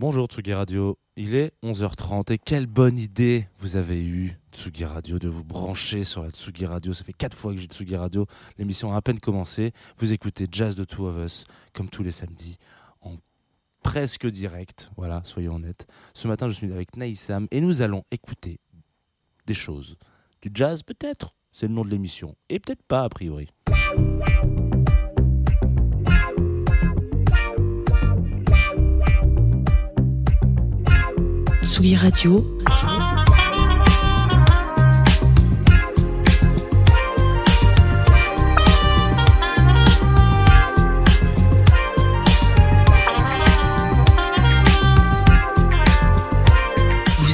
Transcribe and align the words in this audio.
Bonjour 0.00 0.28
Tsugi 0.28 0.52
Radio, 0.52 0.96
il 1.16 1.34
est 1.34 1.52
11h30 1.64 2.32
et 2.32 2.38
quelle 2.38 2.66
bonne 2.66 2.96
idée 2.98 3.48
vous 3.58 3.74
avez 3.74 4.00
eu 4.06 4.38
Tsugi 4.52 4.84
Radio 4.84 5.18
de 5.18 5.26
vous 5.26 5.42
brancher 5.42 6.04
sur 6.04 6.22
la 6.22 6.30
Tsugi 6.30 6.66
Radio. 6.66 6.92
Ça 6.92 7.02
fait 7.02 7.12
4 7.12 7.36
fois 7.36 7.52
que 7.52 7.58
j'ai 7.58 7.66
Tsugi 7.66 7.96
Radio, 7.96 8.24
l'émission 8.58 8.92
a 8.92 8.96
à 8.98 9.02
peine 9.02 9.18
commencé. 9.18 9.72
Vous 9.96 10.12
écoutez 10.12 10.46
Jazz 10.52 10.76
de 10.76 10.84
Two 10.84 11.08
of 11.08 11.16
Us 11.16 11.46
comme 11.72 11.88
tous 11.88 12.04
les 12.04 12.12
samedis 12.12 12.58
en 13.00 13.16
presque 13.82 14.28
direct, 14.28 14.88
voilà, 14.96 15.20
soyons 15.24 15.56
honnêtes. 15.56 15.88
Ce 16.14 16.28
matin 16.28 16.48
je 16.48 16.54
suis 16.54 16.72
avec 16.72 16.96
Naïsam 16.96 17.48
et 17.50 17.60
nous 17.60 17.82
allons 17.82 18.04
écouter 18.12 18.60
des 19.46 19.54
choses. 19.54 19.96
Du 20.42 20.50
jazz 20.54 20.84
peut-être, 20.84 21.34
c'est 21.50 21.66
le 21.66 21.74
nom 21.74 21.84
de 21.84 21.90
l'émission, 21.90 22.36
et 22.48 22.60
peut-être 22.60 22.84
pas 22.84 23.02
a 23.02 23.08
priori. 23.08 23.48
Vous 31.78 31.84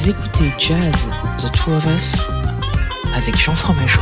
écoutez 0.09 0.53
Jazz, 0.59 1.09
The 1.39 1.51
Two 1.51 1.73
of 1.73 1.87
Us, 1.87 2.27
avec 3.15 3.35
Jean 3.35 3.55
Fromageau. 3.55 4.01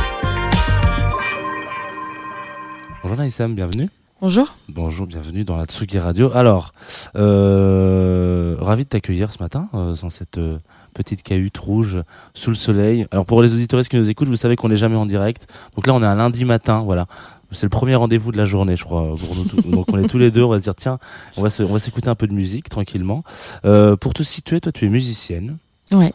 Bonjour 3.02 3.16
Naïsam, 3.16 3.54
bienvenue. 3.54 3.88
Bonjour. 4.24 4.56
Bonjour, 4.70 5.06
bienvenue 5.06 5.44
dans 5.44 5.58
la 5.58 5.66
Tsugi 5.66 5.98
Radio. 5.98 6.30
Alors, 6.34 6.72
euh, 7.14 8.56
ravi 8.58 8.84
de 8.84 8.88
t'accueillir 8.88 9.30
ce 9.30 9.38
matin 9.38 9.68
euh, 9.74 9.94
dans 10.00 10.08
cette 10.08 10.38
euh, 10.38 10.56
petite 10.94 11.22
cahute 11.22 11.58
rouge 11.58 11.98
sous 12.32 12.48
le 12.48 12.56
soleil. 12.56 13.06
Alors 13.10 13.26
pour 13.26 13.42
les 13.42 13.52
auditeurs 13.52 13.82
qui 13.82 13.96
nous 13.96 14.08
écoutent, 14.08 14.28
vous 14.28 14.36
savez 14.36 14.56
qu'on 14.56 14.70
n'est 14.70 14.78
jamais 14.78 14.96
en 14.96 15.04
direct. 15.04 15.46
Donc 15.76 15.86
là, 15.86 15.92
on 15.92 16.02
est 16.02 16.06
un 16.06 16.14
lundi 16.14 16.46
matin, 16.46 16.80
voilà. 16.80 17.06
C'est 17.52 17.64
le 17.64 17.68
premier 17.68 17.96
rendez-vous 17.96 18.32
de 18.32 18.38
la 18.38 18.46
journée, 18.46 18.78
je 18.78 18.84
crois. 18.84 19.14
Pour 19.14 19.36
nous 19.36 19.44
tous. 19.44 19.60
Donc 19.68 19.92
on 19.92 19.98
est 19.98 20.08
tous 20.08 20.16
les 20.16 20.30
deux, 20.30 20.42
on 20.42 20.48
va 20.48 20.56
se 20.56 20.62
dire 20.62 20.74
tiens, 20.74 20.98
on 21.36 21.42
va 21.42 21.50
s'écouter 21.50 22.08
un 22.08 22.14
peu 22.14 22.26
de 22.26 22.32
musique 22.32 22.70
tranquillement. 22.70 23.24
Pour 23.62 24.14
te 24.14 24.22
situer, 24.22 24.58
toi, 24.58 24.72
tu 24.72 24.86
es 24.86 24.88
musicienne, 24.88 25.58
Ouais, 25.92 26.14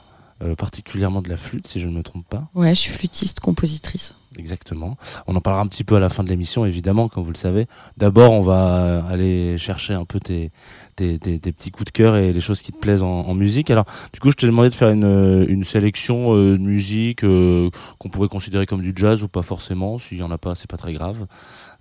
particulièrement 0.58 1.22
de 1.22 1.30
la 1.30 1.38
flûte, 1.38 1.68
si 1.68 1.80
je 1.80 1.88
ne 1.88 1.94
me 1.94 2.02
trompe 2.02 2.28
pas. 2.28 2.48
ouais, 2.56 2.74
je 2.74 2.80
suis 2.80 2.92
flûtiste, 2.92 3.40
compositrice. 3.40 4.16
Exactement. 4.38 4.96
On 5.28 5.36
en 5.36 5.42
parlera 5.42 5.64
un 5.64 5.68
petit 5.68 5.84
peu 5.84 5.96
à 5.96 6.00
la 6.00 6.08
fin 6.10 6.24
de 6.24 6.30
l'émission, 6.30 6.64
évidemment, 6.64 7.08
comme 7.10 7.24
vous 7.24 7.32
le 7.32 7.36
savez. 7.38 7.66
D'abord, 7.98 8.32
on 8.32 8.42
va 8.42 9.04
aller 9.10 9.58
chercher 9.58 9.94
un 9.96 10.06
peu 10.06 10.20
tes, 10.20 10.52
tes, 10.96 11.18
tes- 11.18 11.40
tes 11.40 11.52
petits 11.52 11.72
coups 11.72 11.86
de 11.86 11.92
cœur 11.92 12.16
et 12.16 12.32
les 12.32 12.40
choses 12.40 12.62
qui 12.62 12.72
te 12.72 12.78
plaisent 12.78 13.02
en, 13.02 13.22
en 13.22 13.34
musique. 13.34 13.72
Alors, 13.72 13.86
du 14.14 14.20
coup, 14.20 14.30
je 14.32 14.36
t'ai 14.36 14.46
demandé 14.46 14.70
de 14.70 14.76
faire 14.76 14.90
une, 14.92 15.46
une 15.50 15.64
sélection 15.64 16.36
euh, 16.36 16.58
de 16.58 16.62
musique 16.64 17.24
euh, 17.24 17.70
qu'on 17.98 18.10
pourrait 18.10 18.28
considérer 18.30 18.66
comme 18.68 18.82
du 18.82 18.94
jazz 18.96 19.24
ou 19.24 19.28
pas 19.28 19.42
forcément. 19.42 19.98
S'il 19.98 20.20
y 20.20 20.24
en 20.24 20.32
a 20.32 20.38
pas, 20.38 20.54
c'est 20.56 20.70
pas 20.70 20.78
très 20.78 20.94
grave. 20.94 21.26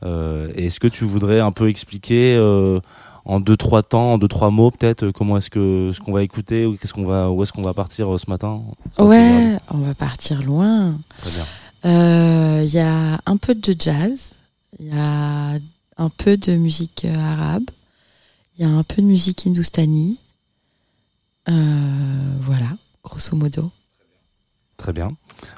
Euh, 0.04 0.50
est-ce 0.56 0.80
que 0.80 0.88
tu 0.88 1.04
voudrais 1.04 1.40
un 1.40 1.52
peu 1.52 1.68
expliquer 1.68 2.34
euh, 2.36 2.80
en 3.24 3.40
deux 3.40 3.56
trois 3.58 3.82
temps, 3.82 4.14
en 4.14 4.18
deux 4.18 4.28
trois 4.28 4.50
mots 4.50 4.70
peut-être, 4.70 5.04
euh, 5.04 5.12
comment 5.12 5.36
est-ce 5.36 5.50
que 5.50 5.90
ce 5.92 6.00
qu'on 6.00 6.12
va 6.12 6.22
écouter 6.22 6.64
ou 6.66 6.76
qu'est-ce 6.76 6.94
qu'on 6.94 7.04
va, 7.04 7.30
où 7.30 7.42
est-ce 7.42 7.52
qu'on 7.52 7.62
va 7.62 7.74
partir 7.74 8.12
euh, 8.14 8.16
ce 8.18 8.30
matin? 8.30 8.62
Ouais, 8.98 9.56
on 9.70 9.78
va 9.78 9.94
partir 9.94 10.42
loin. 10.42 10.94
Très 11.18 11.30
bien. 11.32 11.44
Euh, 11.84 12.62
Il 12.64 12.70
y 12.74 12.78
a 12.80 13.20
un 13.24 13.36
peu 13.36 13.54
de 13.54 13.74
jazz, 13.78 14.32
il 14.80 14.86
y 14.88 14.98
a 14.98 15.58
un 15.96 16.08
peu 16.10 16.36
de 16.36 16.54
musique 16.56 17.04
euh, 17.04 17.14
arabe, 17.16 17.64
il 18.58 18.62
y 18.62 18.64
a 18.64 18.68
un 18.68 18.82
peu 18.82 19.00
de 19.00 19.06
musique 19.06 19.46
hindoustanie. 19.46 20.20
Euh, 21.48 22.34
voilà, 22.40 22.76
grosso 23.02 23.34
modo. 23.36 23.70
Très 24.76 24.92
bien. 24.92 25.16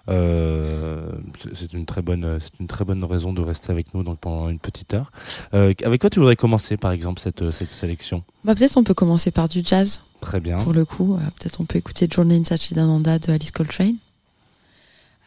Euh, 0.09 1.11
c'est- 1.39 1.55
c'est 1.57 1.73
une 1.73 1.85
très 1.87 2.01
bonne, 2.03 2.39
c'est 2.43 2.61
une 2.61 2.67
très 2.69 2.85
bonne 2.85 3.03
raison 3.05 3.33
de 3.33 3.41
rester 3.43 3.73
avec 3.73 3.93
nous 3.95 4.03
donc 4.03 4.19
pendant 4.19 4.49
une 4.49 4.59
petite 4.59 4.95
heure. 4.95 5.11
Euh, 5.55 5.75
avec 5.85 6.01
quoi 6.03 6.11
tu 6.11 6.21
voudrais 6.21 6.37
commencer, 6.37 6.77
par 6.77 6.93
exemple, 6.93 7.21
cette, 7.21 7.51
cette 7.51 7.73
sélection? 7.73 8.23
Bah, 8.45 8.55
peut-être 8.55 8.77
on 8.77 8.85
peut 8.85 8.95
commencer 8.95 9.31
par 9.31 9.49
du 9.49 9.63
jazz, 9.65 10.03
Très 10.21 10.41
bien. 10.41 10.59
pour 10.63 10.73
le 10.75 10.85
coup. 10.85 11.15
Euh, 11.15 11.19
peut-être 11.39 11.61
on 11.61 11.65
peut 11.65 11.79
écouter 11.79 12.09
Journey 12.11 12.37
in 12.37 12.45
Sachidananda 12.45 13.19
de 13.19 13.33
Alice 13.33 13.51
Coltrane. 13.51 13.97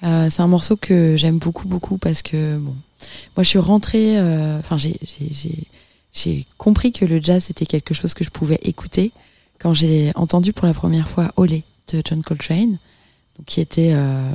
Euh, 0.03 0.29
c'est 0.29 0.41
un 0.41 0.47
morceau 0.47 0.75
que 0.75 1.15
j'aime 1.15 1.37
beaucoup, 1.37 1.67
beaucoup 1.67 1.97
parce 1.97 2.21
que, 2.21 2.57
bon, 2.57 2.75
moi 3.35 3.43
je 3.43 3.49
suis 3.49 3.59
rentrée, 3.59 4.17
euh, 4.17 4.59
enfin 4.59 4.77
j'ai- 4.77 6.45
compris 6.57 6.91
que 6.91 7.05
le 7.05 7.21
jazz 7.21 7.45
c'était 7.45 7.65
quelque 7.65 7.93
chose 7.93 8.13
que 8.13 8.23
je 8.23 8.29
pouvais 8.29 8.59
écouter 8.63 9.11
quand 9.59 9.73
j'ai 9.73 10.11
entendu 10.15 10.53
pour 10.53 10.67
la 10.67 10.73
première 10.73 11.07
fois 11.07 11.31
Olé 11.37 11.63
de 11.91 12.01
John 12.05 12.21
Coltrane, 12.21 12.77
donc, 13.37 13.45
qui 13.45 13.61
était 13.61 13.93
euh, 13.93 14.31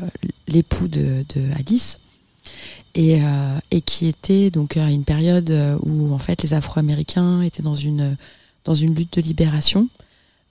l'époux 0.49 0.89
de, 0.89 1.25
Alice. 1.57 1.99
Et, 2.95 3.21
qui 3.85 4.09
était 4.09 4.51
donc 4.51 4.77
à 4.77 4.91
une 4.91 5.05
période 5.05 5.55
où 5.83 6.13
en 6.13 6.19
fait 6.19 6.43
les 6.43 6.53
Afro-Américains 6.53 7.43
étaient 7.43 7.63
dans 7.63 7.75
une 7.77 8.17
dans 8.65 8.75
une 8.75 8.93
lutte 8.95 9.19
de 9.19 9.23
libération, 9.23 9.89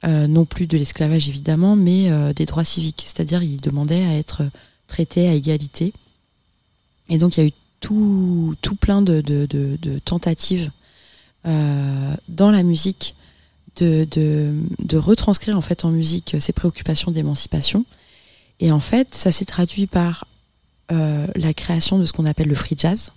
non 0.05 0.45
plus 0.45 0.65
de 0.65 0.77
l'esclavage 0.77 1.27
évidemment, 1.27 1.75
mais 1.75 2.09
des 2.33 2.45
droits 2.45 2.63
civiques. 2.63 3.03
C'est-à-dire 3.05 3.43
ils 3.43 3.59
demandaient 3.59 4.05
à 4.05 4.13
être 4.13 4.43
traités 4.87 5.27
à 5.27 5.33
égalité. 5.33 5.93
Et 7.09 7.17
donc 7.17 7.37
il 7.37 7.41
y 7.41 7.43
a 7.43 7.47
eu 7.47 7.53
tout, 7.79 8.55
tout 8.61 8.75
plein 8.75 9.01
de, 9.01 9.21
de, 9.21 9.99
tentatives 9.99 10.71
euh, 11.45 12.15
dans 12.27 12.51
la 12.51 12.63
musique 12.63 13.15
de, 13.77 14.07
de, 14.09 14.97
retranscrire 14.97 15.55
en 15.57 15.61
fait 15.61 15.85
en 15.85 15.91
musique 15.91 16.35
ces 16.39 16.53
préoccupations 16.53 17.11
d'émancipation. 17.11 17.85
Et 18.59 18.71
en 18.71 18.79
fait, 18.79 19.13
ça 19.13 19.31
s'est 19.31 19.45
traduit 19.45 19.85
par 19.85 20.25
euh, 20.91 21.27
la 21.35 21.53
création 21.53 21.99
de 21.99 22.05
ce 22.05 22.13
qu'on 22.13 22.25
appelle 22.25 22.47
le 22.47 22.55
free 22.55 22.75
jazz, 22.77 23.11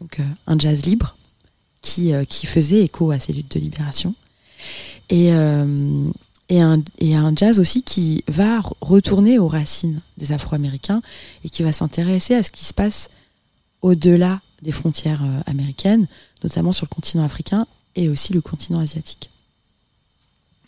donc 0.00 0.20
euh, 0.20 0.24
un 0.46 0.58
jazz 0.58 0.84
libre 0.86 1.16
qui, 1.82 2.12
euh, 2.12 2.24
qui 2.24 2.46
faisait 2.46 2.82
écho 2.82 3.10
à 3.10 3.18
ces 3.18 3.32
luttes 3.32 3.52
de 3.56 3.60
libération. 3.60 4.14
Et, 5.08 5.32
euh, 5.32 6.08
et, 6.48 6.60
un, 6.60 6.82
jazz 7.34 7.58
aussi 7.58 7.82
qui 7.82 8.24
va 8.28 8.60
re- 8.60 8.72
retourner 8.80 9.38
aux 9.38 9.48
racines 9.48 10.00
des 10.16 10.32
Afro-Américains 10.32 11.02
et 11.44 11.50
qui 11.50 11.62
va 11.62 11.72
s'intéresser 11.72 12.34
à 12.34 12.42
ce 12.42 12.50
qui 12.50 12.64
se 12.64 12.72
passe 12.72 13.08
au-delà 13.82 14.40
des 14.62 14.72
frontières 14.72 15.22
euh, 15.24 15.40
américaines, 15.46 16.06
notamment 16.42 16.72
sur 16.72 16.86
le 16.86 16.94
continent 16.94 17.24
africain 17.24 17.66
et 17.94 18.08
aussi 18.08 18.32
le 18.32 18.40
continent 18.40 18.80
asiatique. 18.80 19.30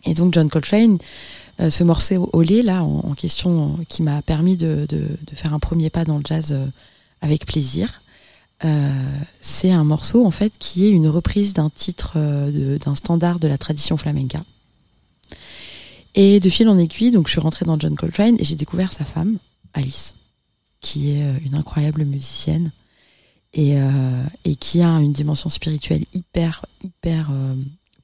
Et 0.04 0.14
donc 0.14 0.34
John 0.34 0.48
Coltrane, 0.48 0.98
euh, 1.60 1.70
ce 1.70 1.84
morceau 1.84 2.28
Olé 2.32 2.62
là 2.62 2.82
en, 2.82 3.14
question, 3.14 3.76
euh, 3.78 3.84
qui 3.88 4.02
m'a 4.02 4.20
permis 4.22 4.56
de, 4.56 4.86
faire 5.32 5.54
un 5.54 5.58
premier 5.58 5.90
pas 5.90 6.04
dans 6.04 6.18
le 6.18 6.24
jazz 6.26 6.54
avec 7.20 7.46
plaisir. 7.46 8.00
C'est 9.40 9.70
un 9.70 9.84
morceau 9.84 10.26
en 10.26 10.32
fait 10.32 10.58
qui 10.58 10.84
est 10.84 10.90
une 10.90 11.06
reprise 11.06 11.52
d'un 11.52 11.70
titre 11.70 12.18
d'un 12.78 12.96
standard 12.96 13.38
de 13.38 13.46
la 13.46 13.56
tradition 13.56 13.96
flamenca. 13.96 14.42
Et 16.14 16.40
de 16.40 16.48
fil 16.48 16.68
en 16.68 16.78
aiguille, 16.78 17.10
donc 17.10 17.26
je 17.26 17.32
suis 17.32 17.40
rentrée 17.40 17.64
dans 17.64 17.78
John 17.78 17.94
Coltrane 17.94 18.36
et 18.38 18.44
j'ai 18.44 18.56
découvert 18.56 18.92
sa 18.92 19.04
femme, 19.04 19.38
Alice, 19.72 20.14
qui 20.80 21.12
est 21.12 21.22
euh, 21.22 21.38
une 21.44 21.54
incroyable 21.54 22.04
musicienne 22.04 22.72
et, 23.52 23.76
euh, 23.76 24.24
et 24.44 24.56
qui 24.56 24.82
a 24.82 24.88
une 25.00 25.12
dimension 25.12 25.48
spirituelle 25.48 26.04
hyper 26.12 26.64
hyper 26.82 27.28
euh, 27.30 27.54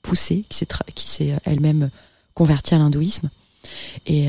poussée, 0.03 0.44
qui 0.94 1.09
s'est 1.09 1.38
elle-même 1.44 1.91
convertie 2.34 2.75
à 2.75 2.78
l'hindouisme. 2.78 3.31
Et, 4.06 4.28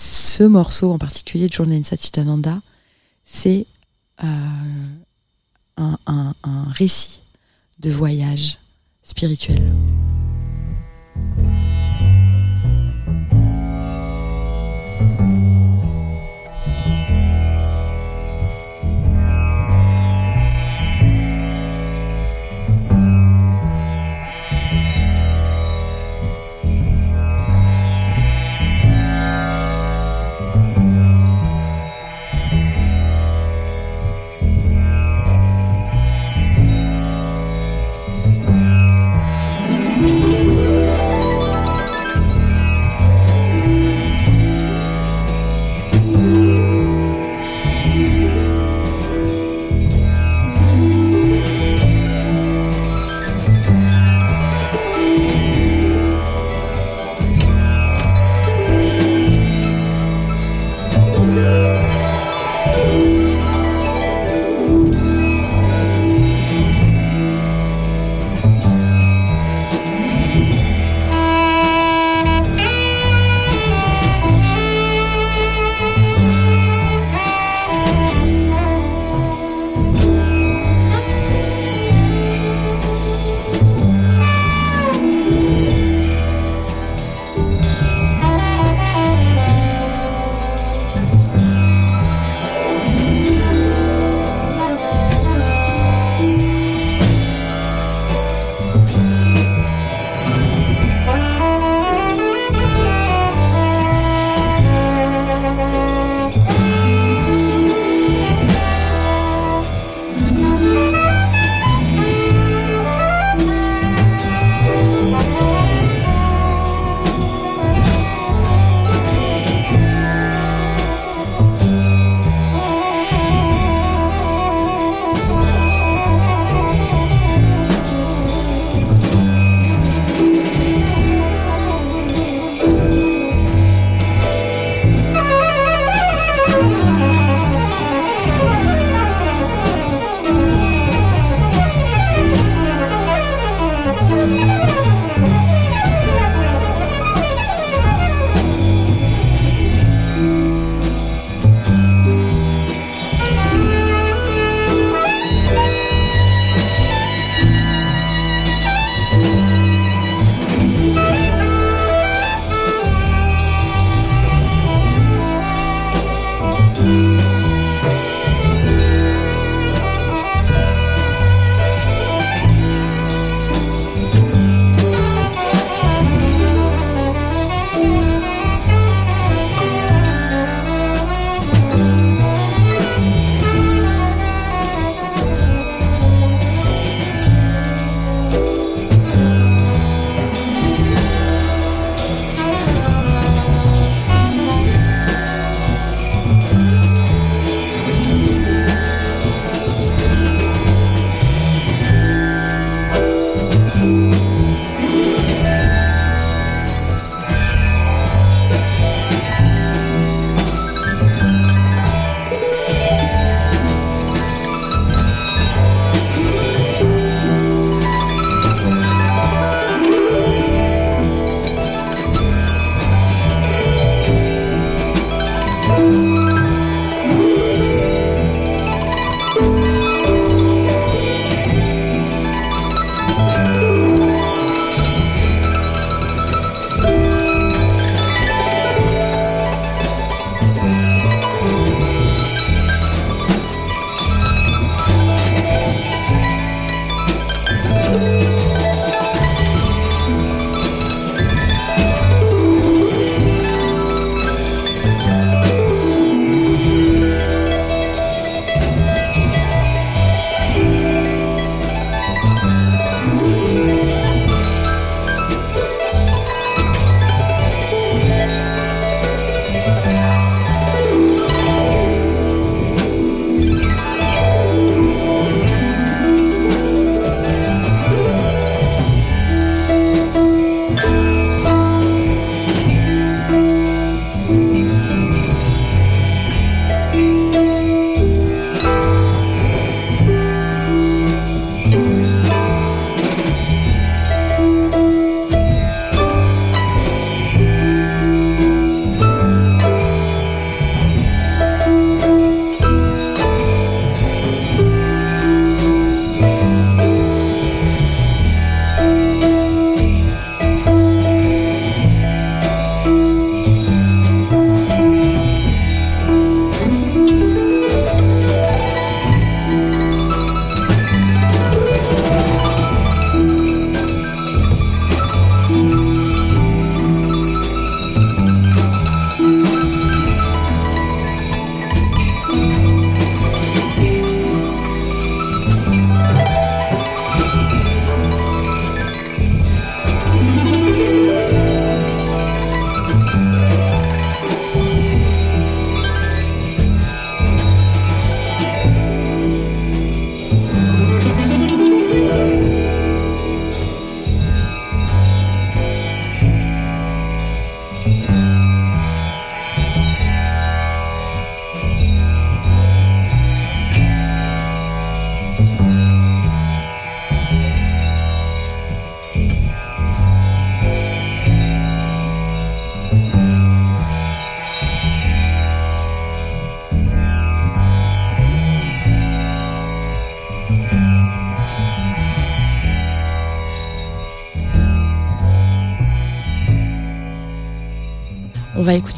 ce 0.00 0.44
morceau 0.44 0.92
en 0.92 0.98
particulier, 0.98 1.48
Journey 1.50 1.76
in 1.76 1.82
Satchitananda, 1.82 2.62
c'est 3.24 3.66
un 4.16 5.98
récit 6.70 7.20
de 7.80 7.90
voyage 7.90 8.58
spirituel. 9.02 9.60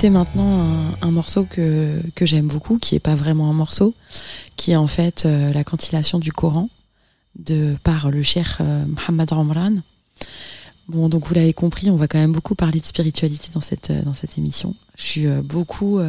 Écouter 0.00 0.19
maintenant 0.19 0.64
un, 1.02 1.11
morceau 1.11 1.45
que, 1.45 2.00
que 2.14 2.25
j'aime 2.25 2.47
beaucoup, 2.47 2.78
qui 2.78 2.95
est 2.95 3.00
pas 3.00 3.14
vraiment 3.14 3.50
un 3.50 3.52
morceau, 3.52 3.92
qui 4.57 4.71
est 4.71 4.76
en 4.76 4.87
fait 4.87 5.26
euh, 5.26 5.52
la 5.52 5.62
cantillation 5.62 6.19
du 6.19 6.33
Coran 6.33 6.71
de 7.38 7.76
par 7.85 8.11
le 8.11 8.23
cher 8.23 8.57
euh, 8.62 8.87
Mohammed 8.87 9.30
Ramran. 9.30 9.75
Bon, 10.88 11.11
donc 11.11 11.26
vous 11.26 11.35
l'avez 11.35 11.52
compris, 11.52 11.90
on 11.90 11.97
va 11.97 12.09
quand 12.09 12.19
même 12.19 12.33
beaucoup 12.33 12.54
parler 12.54 12.80
de 12.80 12.87
spiritualité 12.87 13.50
dans 13.52 13.61
cette 13.61 13.90
euh, 13.90 14.00
dans 14.00 14.14
cette 14.14 14.38
émission. 14.38 14.75
Je 14.97 15.02
suis 15.02 15.26
beaucoup 15.45 16.00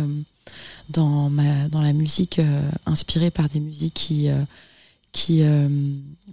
dans 0.89 1.29
ma 1.29 1.67
dans 1.67 1.81
la 1.81 1.91
musique 1.91 2.39
inspirée 2.85 3.29
par 3.29 3.49
des 3.49 3.59
musiques 3.59 3.93
qui 3.93 4.29
qui 5.11 5.43
euh, 5.43 5.67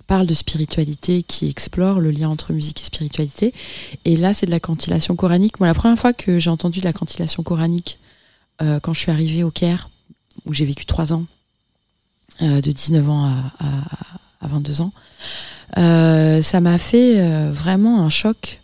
parle 0.07 0.27
de 0.27 0.35
spiritualité, 0.35 1.23
qui 1.23 1.49
explore 1.49 2.01
le 2.01 2.11
lien 2.11 2.29
entre 2.29 2.53
musique 2.53 2.81
et 2.81 2.85
spiritualité. 2.85 3.53
Et 4.05 4.17
là, 4.17 4.35
c'est 4.35 4.47
de 4.47 4.51
la 4.51 4.61
cantillation 4.61 5.17
coranique. 5.17 5.61
Moi, 5.61 5.67
la 5.67 5.75
première 5.75 5.99
fois 5.99 6.13
que 6.13 6.39
j'ai 6.39 6.51
entendu 6.51 6.81
de 6.81 6.85
la 6.85 6.93
cantillation 6.93 7.43
coranique, 7.43 7.99
euh, 8.63 8.81
quand 8.81 8.93
je 8.93 9.01
suis 9.01 9.13
arrivée 9.13 9.43
au 9.43 9.51
Caire, 9.51 9.91
où 10.47 10.55
j'ai 10.55 10.65
vécu 10.65 10.87
trois 10.87 11.13
ans, 11.13 11.27
euh, 12.43 12.61
de 12.61 12.71
19 12.71 13.09
ans 13.11 13.25
à, 13.25 13.53
à, 13.59 14.45
à 14.45 14.49
22 14.49 14.81
ans, 14.81 14.93
ça 15.75 16.61
m'a 16.61 16.79
fait 16.79 17.51
vraiment 17.51 18.03
un 18.03 18.09
choc 18.09 18.63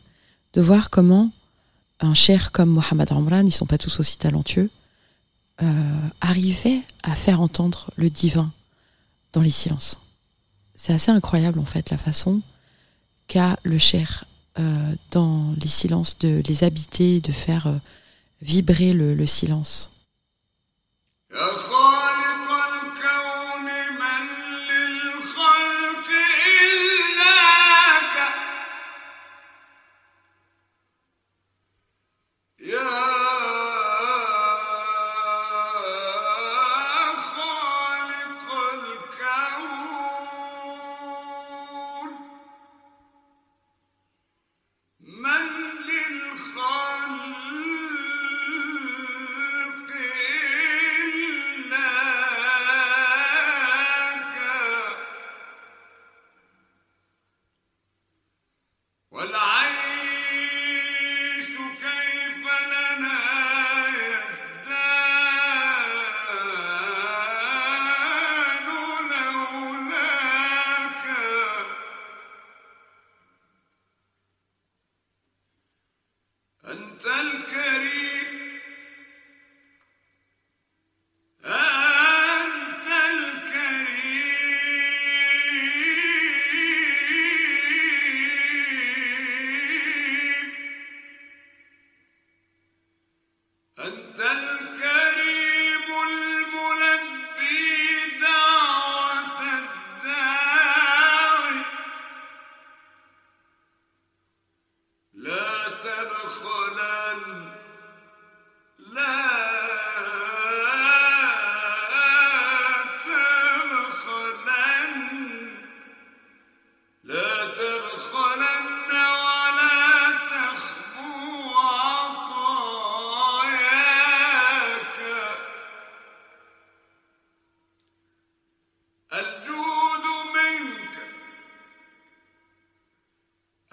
de 0.55 0.63
voir 0.63 0.89
comment 0.89 1.31
un 2.01 2.15
cher 2.15 2.51
comme 2.53 2.71
Mohamed 2.71 3.11
Ramran, 3.11 3.45
ils 3.45 3.53
sont 3.53 3.67
pas 3.67 3.79
tous 3.79 4.01
aussi 4.01 4.17
talentueux, 4.17 4.71
arrivait 6.21 6.81
à 7.03 7.15
faire 7.15 7.41
entendre 7.41 7.91
le 7.97 8.09
divin 8.09 8.51
dans 9.33 9.43
les 9.43 9.51
silences 9.51 9.99
c'est 10.75 10.93
assez 10.93 11.11
incroyable 11.11 11.59
en 11.59 11.65
fait 11.65 11.91
la 11.91 11.99
façon 11.99 12.43
qu'a 13.27 13.59
le 13.63 13.79
cher 13.79 14.25
euh, 14.59 14.95
dans 15.11 15.55
les 15.61 15.69
silences 15.69 16.19
de 16.19 16.43
les 16.47 16.65
habiter, 16.65 17.21
de 17.21 17.33
faire 17.33 17.67
euh, 17.67 17.79
vibrer 18.41 18.93
le, 18.93 19.15
le 19.15 19.27
silence. 19.27 19.93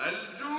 الجود 0.07 0.50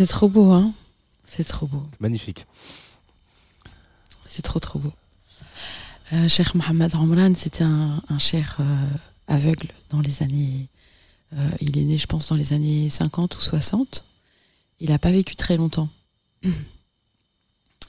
C'est 0.00 0.06
trop 0.06 0.30
beau, 0.30 0.50
hein 0.50 0.72
C'est 1.26 1.44
trop 1.44 1.66
beau. 1.66 1.86
C'est 1.90 2.00
magnifique. 2.00 2.46
C'est 4.24 4.40
trop, 4.40 4.58
trop 4.58 4.78
beau. 4.78 4.94
Euh, 6.14 6.26
Cheikh 6.26 6.54
Mohamed 6.54 6.94
Ramlan, 6.94 7.34
c'était 7.34 7.64
un, 7.64 8.02
un 8.08 8.16
cher 8.16 8.56
euh, 8.60 8.86
aveugle 9.28 9.68
dans 9.90 10.00
les 10.00 10.22
années. 10.22 10.68
Euh, 11.36 11.50
il 11.60 11.76
est 11.76 11.84
né, 11.84 11.98
je 11.98 12.06
pense, 12.06 12.28
dans 12.28 12.36
les 12.36 12.54
années 12.54 12.88
50 12.88 13.36
ou 13.36 13.40
60. 13.40 14.06
Il 14.80 14.88
n'a 14.88 14.98
pas 14.98 15.10
vécu 15.10 15.36
très 15.36 15.58
longtemps. 15.58 15.90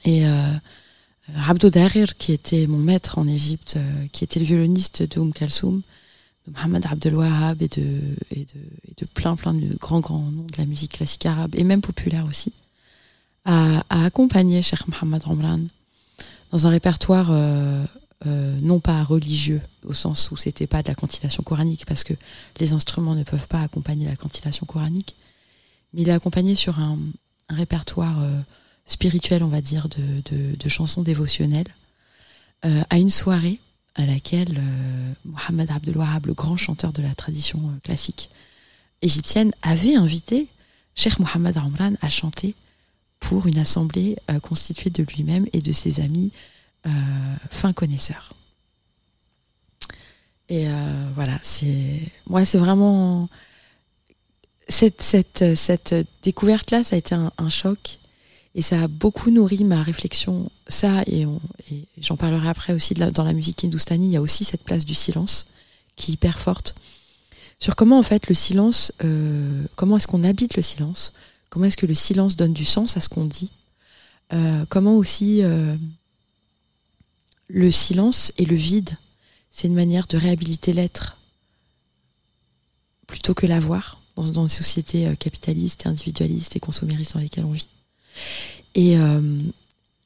Et 0.04 0.26
euh, 0.26 0.52
Abdo 1.48 1.70
Darir, 1.70 2.18
qui 2.18 2.32
était 2.32 2.66
mon 2.66 2.76
maître 2.76 3.16
en 3.16 3.26
Égypte, 3.26 3.76
euh, 3.78 4.06
qui 4.12 4.22
était 4.22 4.38
le 4.38 4.44
violoniste 4.44 5.02
de 5.02 5.18
Oum 5.18 5.32
Kalsoum, 5.32 5.80
de 6.46 6.52
Mohamed 6.52 6.86
Abdel 6.86 7.14
Wahab 7.14 7.62
et 7.62 7.68
de, 7.68 8.16
et, 8.30 8.46
de, 8.46 9.04
plein, 9.06 9.36
plein 9.36 9.54
de 9.54 9.76
grands, 9.78 10.00
grands 10.00 10.30
noms 10.30 10.46
de 10.46 10.56
la 10.58 10.66
musique 10.66 10.92
classique 10.92 11.26
arabe 11.26 11.54
et 11.54 11.64
même 11.64 11.80
populaire 11.80 12.26
aussi, 12.26 12.52
a, 13.44 13.82
a 13.90 14.04
accompagné 14.04 14.62
Cheikh 14.62 14.86
Mohamed 14.88 15.22
Ramlan 15.22 15.60
dans 16.50 16.66
un 16.66 16.70
répertoire 16.70 17.28
euh, 17.30 17.84
euh, 18.26 18.58
non 18.60 18.80
pas 18.80 19.02
religieux, 19.02 19.62
au 19.84 19.94
sens 19.94 20.30
où 20.30 20.36
c'était 20.36 20.66
pas 20.66 20.82
de 20.82 20.88
la 20.88 20.94
cantillation 20.94 21.42
coranique, 21.42 21.86
parce 21.86 22.04
que 22.04 22.14
les 22.60 22.72
instruments 22.72 23.14
ne 23.14 23.24
peuvent 23.24 23.48
pas 23.48 23.60
accompagner 23.62 24.06
la 24.06 24.16
cantillation 24.16 24.66
coranique, 24.66 25.16
mais 25.92 26.02
il 26.02 26.08
est 26.08 26.12
accompagné 26.12 26.54
sur 26.54 26.78
un, 26.78 26.98
répertoire 27.48 28.22
euh, 28.22 28.40
spirituel, 28.86 29.42
on 29.42 29.48
va 29.48 29.60
dire, 29.60 29.88
de, 29.88 30.22
de, 30.30 30.56
de 30.56 30.68
chansons 30.68 31.02
dévotionnelles, 31.02 31.68
à 32.90 32.96
une 32.96 33.10
soirée 33.10 33.58
à 33.94 34.06
laquelle 34.06 34.58
euh, 34.58 35.12
Mohamed 35.24 35.70
Abdel 35.70 35.96
Wahab, 35.96 36.26
le 36.26 36.34
grand 36.34 36.56
chanteur 36.56 36.92
de 36.92 37.02
la 37.02 37.14
tradition 37.14 37.58
euh, 37.58 37.78
classique 37.84 38.30
égyptienne, 39.02 39.52
avait 39.62 39.94
invité 39.94 40.48
Cheikh 40.94 41.18
Mohamed 41.18 41.56
Ramlan 41.56 41.94
à 42.00 42.08
chanter 42.08 42.54
pour 43.20 43.46
une 43.46 43.58
assemblée 43.58 44.16
euh, 44.30 44.40
constituée 44.40 44.90
de 44.90 45.02
lui-même 45.02 45.46
et 45.52 45.60
de 45.60 45.72
ses 45.72 46.00
amis 46.00 46.32
euh, 46.86 46.90
fins 47.50 47.72
connaisseurs. 47.72 48.32
Et 50.48 50.66
voilà, 51.14 51.38
c'est 51.42 52.12
moi, 52.26 52.44
c'est 52.44 52.58
vraiment 52.58 53.26
cette 54.68 55.94
découverte-là, 56.22 56.84
ça 56.84 56.94
a 56.94 56.98
été 56.98 57.14
un 57.14 57.48
choc 57.48 58.00
et 58.54 58.62
ça 58.62 58.82
a 58.82 58.88
beaucoup 58.88 59.30
nourri 59.30 59.64
ma 59.64 59.82
réflexion. 59.82 60.50
Ça 60.68 61.02
et, 61.06 61.22
et 61.70 61.88
j'en 61.98 62.16
parlerai 62.16 62.48
après 62.48 62.72
aussi 62.72 62.94
dans 62.94 63.24
la 63.24 63.32
musique 63.32 63.64
hindoustanie, 63.64 64.08
il 64.08 64.12
y 64.12 64.16
a 64.16 64.22
aussi 64.22 64.44
cette 64.44 64.64
place 64.64 64.84
du 64.84 64.94
silence 64.94 65.46
qui 65.96 66.12
est 66.12 66.14
hyper 66.14 66.38
forte 66.38 66.74
sur 67.62 67.76
comment 67.76 68.00
en 68.00 68.02
fait 68.02 68.26
le 68.26 68.34
silence, 68.34 68.92
euh, 69.04 69.62
comment 69.76 69.96
est-ce 69.96 70.08
qu'on 70.08 70.24
habite 70.24 70.56
le 70.56 70.62
silence, 70.62 71.12
comment 71.48 71.66
est-ce 71.66 71.76
que 71.76 71.86
le 71.86 71.94
silence 71.94 72.34
donne 72.34 72.52
du 72.52 72.64
sens 72.64 72.96
à 72.96 73.00
ce 73.00 73.08
qu'on 73.08 73.24
dit, 73.24 73.52
euh, 74.32 74.64
comment 74.68 74.96
aussi 74.96 75.44
euh, 75.44 75.76
le 77.46 77.70
silence 77.70 78.32
et 78.36 78.46
le 78.46 78.56
vide, 78.56 78.98
c'est 79.52 79.68
une 79.68 79.76
manière 79.76 80.08
de 80.08 80.16
réhabiliter 80.16 80.72
l'être 80.72 81.18
plutôt 83.06 83.32
que 83.32 83.46
l'avoir 83.46 84.02
dans, 84.16 84.26
dans 84.26 84.42
les 84.42 84.48
sociétés 84.48 85.16
capitalistes 85.16 85.86
et 85.86 85.88
individualistes 85.88 86.56
et 86.56 86.60
consomméristes 86.60 87.14
dans 87.14 87.20
lesquelles 87.20 87.44
on 87.44 87.52
vit. 87.52 87.68
Et, 88.74 88.96
euh, 88.98 89.40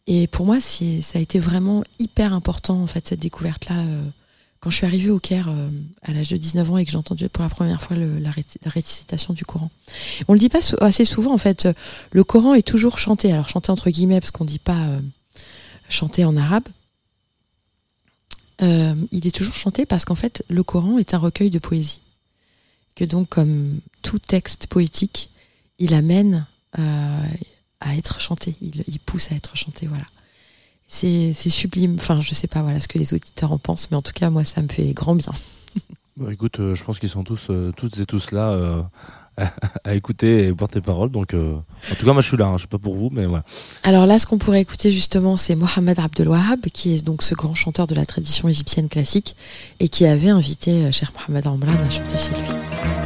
et 0.07 0.27
pour 0.27 0.47
moi, 0.47 0.61
ça 0.61 1.19
a 1.19 1.19
été 1.21 1.39
vraiment 1.39 1.83
hyper 1.99 2.33
important 2.33 2.81
en 2.83 2.87
fait 2.87 3.07
cette 3.07 3.21
découverte-là. 3.21 3.77
euh, 3.79 4.03
quand 4.59 4.71
je 4.71 4.77
suis 4.77 4.87
arrivée 4.87 5.11
au 5.11 5.19
Caire 5.21 5.49
euh, 5.51 5.69
à 6.03 6.13
l'âge 6.13 6.31
de 6.31 6.37
19 6.37 6.71
ans 6.73 6.77
et 6.79 6.85
que 6.85 6.91
j'ai 6.91 6.97
entendu 6.97 7.29
pour 7.29 7.45
la 7.45 7.51
première 7.51 7.81
fois 7.83 7.95
la, 7.97 8.31
réci- 8.31 8.59
la 8.65 8.71
récitation 8.71 9.35
du 9.35 9.45
Coran. 9.45 9.71
On 10.29 10.33
le 10.33 10.39
dit 10.39 10.49
pas 10.49 10.61
assez 10.81 11.05
souvent 11.05 11.35
en 11.35 11.39
fait. 11.39 11.69
Le 12.11 12.25
Coran 12.25 12.55
est 12.55 12.67
toujours 12.67 12.99
chanté. 12.99 13.33
Alors 13.33 13.49
chanté 13.49 13.71
entre 13.71 13.91
guillemets 13.91 14.19
parce 14.19 14.31
qu'on 14.33 14.45
dit 14.47 14.59
pas 14.59 14.81
euh, 14.87 15.01
chanté 15.89 16.25
en 16.25 16.37
arabe. 16.37 16.65
Il 18.61 19.27
est 19.27 19.35
toujours 19.35 19.55
chanté 19.55 19.85
parce 19.85 20.05
qu'en 20.07 20.15
fait 20.15 20.43
le 20.49 20.63
Coran 20.63 20.99
est 20.99 21.13
un 21.15 21.19
recueil 21.19 21.51
de 21.51 21.59
poésie. 21.59 22.01
Que 22.95 23.05
donc 23.05 23.29
comme 23.29 23.81
tout 24.03 24.19
texte 24.19 24.67
poétique, 24.67 25.31
il 25.79 25.93
amène 25.93 26.47
à 27.87 27.95
être 27.95 28.21
chanté. 28.21 28.57
Il, 28.61 28.85
il 28.87 28.99
pousse 29.01 29.33
à 29.33 29.35
être 29.35 29.57
chanté. 29.57 29.87
Voilà 29.87 30.07
c'est 30.87 31.51
sublime. 31.51 31.97
Enfin, 31.99 32.21
je 32.21 32.35
sais 32.35 32.47
pas 32.47 32.63
voilà 32.63 32.81
ce 32.81 32.89
que 32.89 32.99
les 32.99 33.15
auditeurs 33.15 33.53
en 33.53 33.59
pensent, 33.59 33.91
mais 33.91 33.97
en 33.97 34.03
tout 34.03 34.13
cas, 34.15 34.31
moi, 34.31 34.45
ça 34.45 34.63
me 34.63 34.69
fait 34.69 34.93
grand 34.93 35.15
bien. 35.15 35.33
Écoute, 36.31 36.61
euh, 36.61 36.75
je 36.75 36.83
pense 36.83 36.99
qu'ils 36.99 37.11
sont 37.11 37.25
tous, 37.25 37.49
euh, 37.51 37.73
toutes 37.77 37.99
et 38.01 38.07
tous 38.07 38.31
là 38.31 38.49
euh, 38.49 38.83
à, 39.37 39.53
à 39.85 39.95
écouter 39.95 40.47
et 40.47 40.53
boire 40.53 40.71
tes 40.71 40.81
paroles. 40.81 41.11
Donc, 41.11 41.35
euh, 41.35 41.57
en 41.91 41.95
tout 41.95 42.07
cas, 42.07 42.13
moi, 42.13 42.23
je 42.23 42.29
suis 42.29 42.37
là. 42.37 42.47
Hein, 42.47 42.57
je 42.57 42.63
sais 42.63 42.69
pas 42.69 42.79
pour 42.79 42.97
vous, 42.97 43.11
mais 43.13 43.27
voilà. 43.27 43.45
Alors 43.83 44.07
là, 44.07 44.19
ce 44.19 44.27
qu'on 44.27 44.39
pourrait 44.39 44.63
écouter 44.63 44.91
justement, 44.91 45.37
c'est 45.37 45.57
Mohamed 45.57 45.99
Abdel 45.99 46.29
Wahab, 46.29 46.61
qui 46.73 46.95
est 46.95 47.05
donc 47.05 47.23
ce 47.23 47.35
grand 47.35 47.55
chanteur 47.55 47.87
de 47.87 47.95
la 47.95 48.07
tradition 48.07 48.49
égyptienne 48.49 48.89
classique 48.89 49.37
et 49.79 49.89
qui 49.89 50.07
avait 50.07 50.31
invité 50.31 50.91
cher 50.93 51.13
Mohamed 51.29 51.47
Amran 51.47 51.83
à 51.85 51.91
chanter 51.91 52.17
chez 52.17 52.31
lui. 52.31 53.06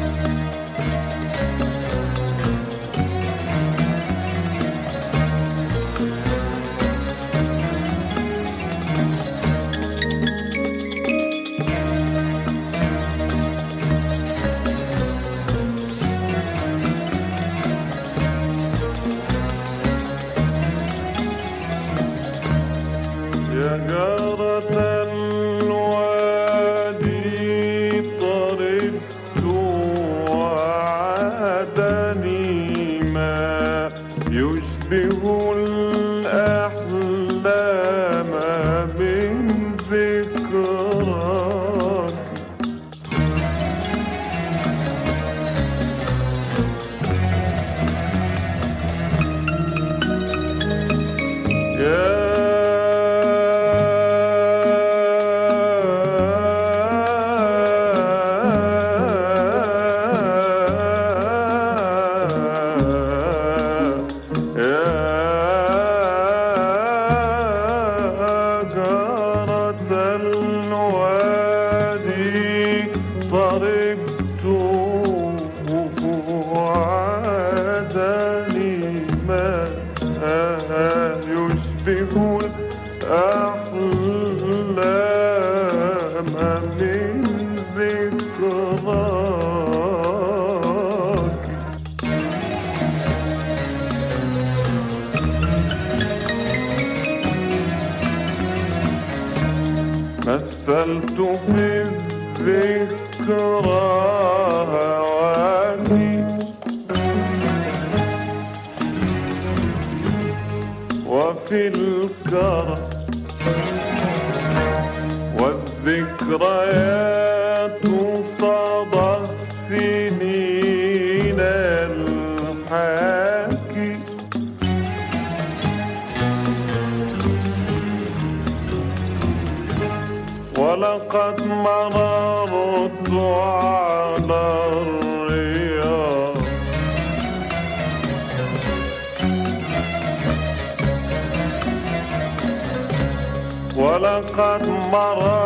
ولقد 144.30 144.67
مررت 144.91 145.38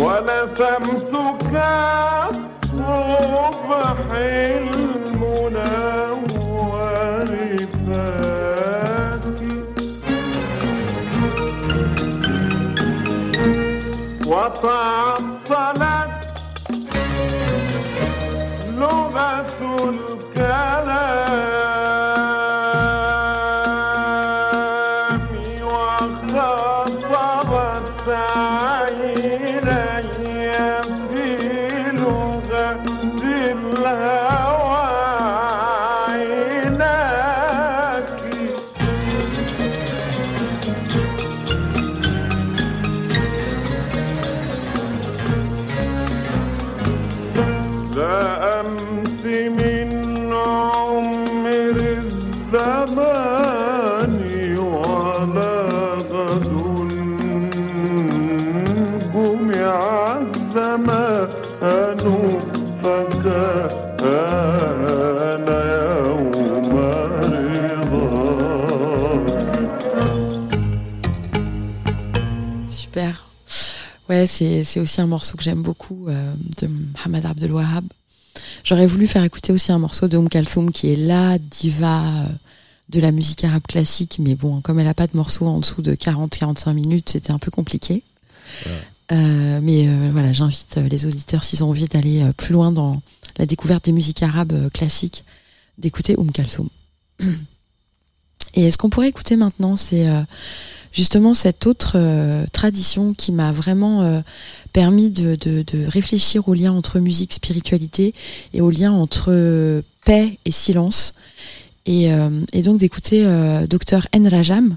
ولتمسك 0.00 1.54
صبح 2.76 3.96
المنور 4.12 5.56
فاتي 7.86 9.56
وطعم 14.26 15.05
Ouais, 74.26 74.64
c'est 74.64 74.80
aussi 74.80 75.00
un 75.00 75.06
morceau 75.06 75.36
que 75.36 75.44
j'aime 75.44 75.62
beaucoup 75.62 76.08
euh, 76.08 76.34
de 76.60 76.66
Mohamed 76.66 77.26
Abdel 77.26 77.52
Wahab. 77.52 77.84
J'aurais 78.64 78.86
voulu 78.86 79.06
faire 79.06 79.22
écouter 79.22 79.52
aussi 79.52 79.70
un 79.70 79.78
morceau 79.78 80.08
de 80.08 80.16
Oum 80.16 80.28
Kalsoum 80.28 80.72
qui 80.72 80.88
est 80.92 80.96
la 80.96 81.38
diva 81.38 82.02
euh, 82.06 82.26
de 82.88 83.00
la 83.00 83.12
musique 83.12 83.44
arabe 83.44 83.62
classique, 83.68 84.16
mais 84.18 84.34
bon, 84.34 84.60
comme 84.62 84.80
elle 84.80 84.88
a 84.88 84.94
pas 84.94 85.06
de 85.06 85.16
morceau 85.16 85.46
en 85.46 85.60
dessous 85.60 85.80
de 85.80 85.94
40-45 85.94 86.72
minutes, 86.74 87.08
c'était 87.10 87.30
un 87.30 87.38
peu 87.38 87.52
compliqué. 87.52 88.02
Euh, 89.12 89.60
mais 89.62 89.86
euh, 89.86 90.10
voilà, 90.10 90.32
j'invite 90.32 90.76
les 90.76 91.06
auditeurs, 91.06 91.44
s'ils 91.44 91.62
ont 91.62 91.68
envie 91.68 91.86
d'aller 91.86 92.28
plus 92.36 92.52
loin 92.52 92.72
dans 92.72 93.02
la 93.38 93.46
découverte 93.46 93.84
des 93.84 93.92
musiques 93.92 94.24
arabes 94.24 94.70
classiques, 94.70 95.24
d'écouter 95.78 96.16
Oum 96.18 96.32
Kalsoum. 96.32 96.68
Et 98.56 98.64
est-ce 98.64 98.78
qu'on 98.78 98.88
pourrait 98.88 99.08
écouter 99.08 99.36
maintenant 99.36 99.76
C'est 99.76 100.08
euh, 100.08 100.22
justement 100.90 101.34
cette 101.34 101.66
autre 101.66 101.92
euh, 101.96 102.46
tradition 102.52 103.12
qui 103.12 103.30
m'a 103.30 103.52
vraiment 103.52 104.02
euh, 104.02 104.20
permis 104.72 105.10
de, 105.10 105.36
réfléchir 105.88 106.48
au 106.48 106.54
lien 106.54 106.72
entre 106.72 106.98
musique, 106.98 107.34
spiritualité 107.34 108.14
et 108.54 108.62
au 108.62 108.70
lien 108.70 108.92
entre 108.92 109.82
paix 110.04 110.38
et 110.44 110.50
silence. 110.50 111.14
Et, 111.88 112.08
et 112.52 112.62
donc 112.62 112.78
d'écouter 112.78 113.24
Dr 113.70 114.08
N 114.10 114.26
Rajam, 114.26 114.76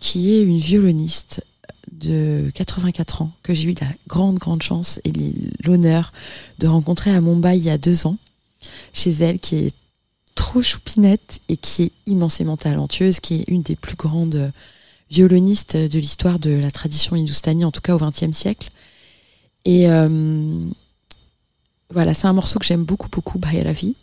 qui 0.00 0.34
est 0.34 0.42
une 0.42 0.58
violoniste 0.58 1.44
de 1.92 2.50
84 2.52 3.22
ans 3.22 3.30
que 3.44 3.54
j'ai 3.54 3.70
eu 3.70 3.74
la 3.80 3.86
grande 4.08 4.38
grande 4.38 4.62
chance 4.62 5.00
et 5.04 5.12
l'honneur 5.64 6.12
de 6.58 6.66
rencontrer 6.66 7.12
à 7.12 7.20
Mumbai 7.20 7.58
il 7.58 7.62
y 7.62 7.70
a 7.70 7.78
deux 7.78 8.08
ans 8.08 8.16
chez 8.92 9.12
elle 9.12 9.38
qui 9.38 9.56
est 9.56 9.74
trop 10.34 10.62
choupinette 10.62 11.40
et 11.48 11.56
qui 11.56 11.84
est 11.84 11.92
immensément 12.06 12.56
talentueuse, 12.56 13.20
qui 13.20 13.40
est 13.40 13.44
une 13.48 13.62
des 13.62 13.76
plus 13.76 13.96
grandes 13.96 14.52
violonistes 15.10 15.76
de 15.76 15.98
l'histoire 15.98 16.38
de 16.38 16.50
la 16.50 16.70
tradition 16.70 17.16
hindoustanie, 17.16 17.64
en 17.64 17.70
tout 17.70 17.80
cas 17.80 17.94
au 17.94 17.98
XXe 17.98 18.32
siècle. 18.32 18.70
Et 19.64 19.88
euh, 19.88 20.60
voilà, 21.90 22.14
c'est 22.14 22.26
un 22.26 22.32
morceau 22.32 22.58
que 22.58 22.66
j'aime 22.66 22.84
beaucoup, 22.84 23.08
beaucoup, 23.08 23.38
Bhairavi. 23.38 23.96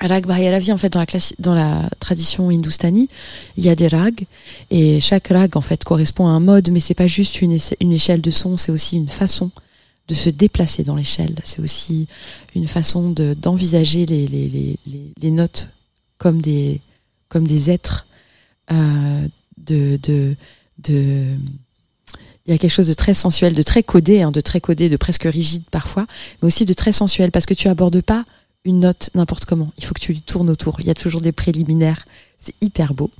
Rag 0.00 0.26
Bhairavi, 0.26 0.72
en 0.72 0.78
fait, 0.78 0.90
dans 0.90 1.00
la, 1.00 1.06
dans 1.40 1.54
la 1.54 1.88
tradition 1.98 2.50
hindoustanie, 2.50 3.08
il 3.56 3.64
y 3.64 3.68
a 3.68 3.74
des 3.74 3.88
rags, 3.88 4.24
et 4.70 5.00
chaque 5.00 5.28
rag, 5.28 5.56
en 5.56 5.60
fait, 5.60 5.84
correspond 5.84 6.26
à 6.26 6.30
un 6.30 6.40
mode, 6.40 6.70
mais 6.70 6.80
c'est 6.80 6.94
pas 6.94 7.06
juste 7.06 7.42
une, 7.42 7.58
une 7.80 7.92
échelle 7.92 8.20
de 8.20 8.30
son, 8.30 8.56
c'est 8.56 8.72
aussi 8.72 8.96
une 8.96 9.08
façon 9.08 9.50
de 10.10 10.14
se 10.14 10.28
déplacer 10.28 10.82
dans 10.82 10.96
l'échelle. 10.96 11.36
C'est 11.44 11.60
aussi 11.60 12.08
une 12.56 12.66
façon 12.66 13.10
de 13.10 13.32
d'envisager 13.34 14.06
les, 14.06 15.30
notes 15.30 15.70
comme 16.18 16.42
des 16.42 16.80
comme 17.28 17.46
des 17.46 17.70
êtres 17.70 18.06
euh, 18.72 19.28
de 19.56 19.98
de 20.02 20.36
de 20.78 21.36
il 22.46 22.52
y 22.52 22.54
a 22.54 22.58
quelque 22.58 22.70
chose 22.70 22.88
de 22.88 22.94
très 22.94 23.14
sensuel, 23.14 23.54
de 23.54 23.62
très 23.62 23.84
codé, 23.84 24.22
hein, 24.22 24.32
de 24.32 24.40
très 24.40 24.60
codé, 24.60 24.88
de 24.88 24.96
presque 24.96 25.24
rigide 25.24 25.62
parfois, 25.70 26.06
mais 26.42 26.46
aussi 26.48 26.64
de 26.64 26.72
très 26.72 26.92
sensuel 26.92 27.30
parce 27.30 27.46
que 27.46 27.54
tu 27.54 27.68
abordes 27.68 28.00
pas 28.00 28.24
une 28.64 28.80
note 28.80 29.10
n'importe 29.14 29.44
comment. 29.44 29.70
Il 29.78 29.84
faut 29.84 29.94
que 29.94 30.00
tu 30.00 30.12
lui 30.12 30.22
tournes 30.22 30.50
autour. 30.50 30.80
Il 30.80 30.86
y 30.86 30.90
a 30.90 30.94
toujours 30.94 31.20
des 31.20 31.32
préliminaires. 31.32 32.04
C'est 32.38 32.54
hyper 32.60 32.94
beau. 32.94 33.10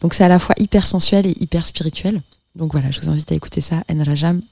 Donc 0.00 0.12
c'est 0.12 0.24
à 0.24 0.28
la 0.28 0.40
fois 0.40 0.56
hyper 0.58 0.88
sensuel 0.88 1.26
et 1.26 1.34
hyper 1.40 1.66
spirituel. 1.66 2.20
Donc 2.56 2.72
voilà, 2.72 2.90
je 2.90 3.00
vous 3.00 3.08
invite 3.08 3.30
à 3.30 3.36
écouter 3.36 3.60
ça. 3.60 3.84
En 3.88 4.02
Rajam. 4.02 4.42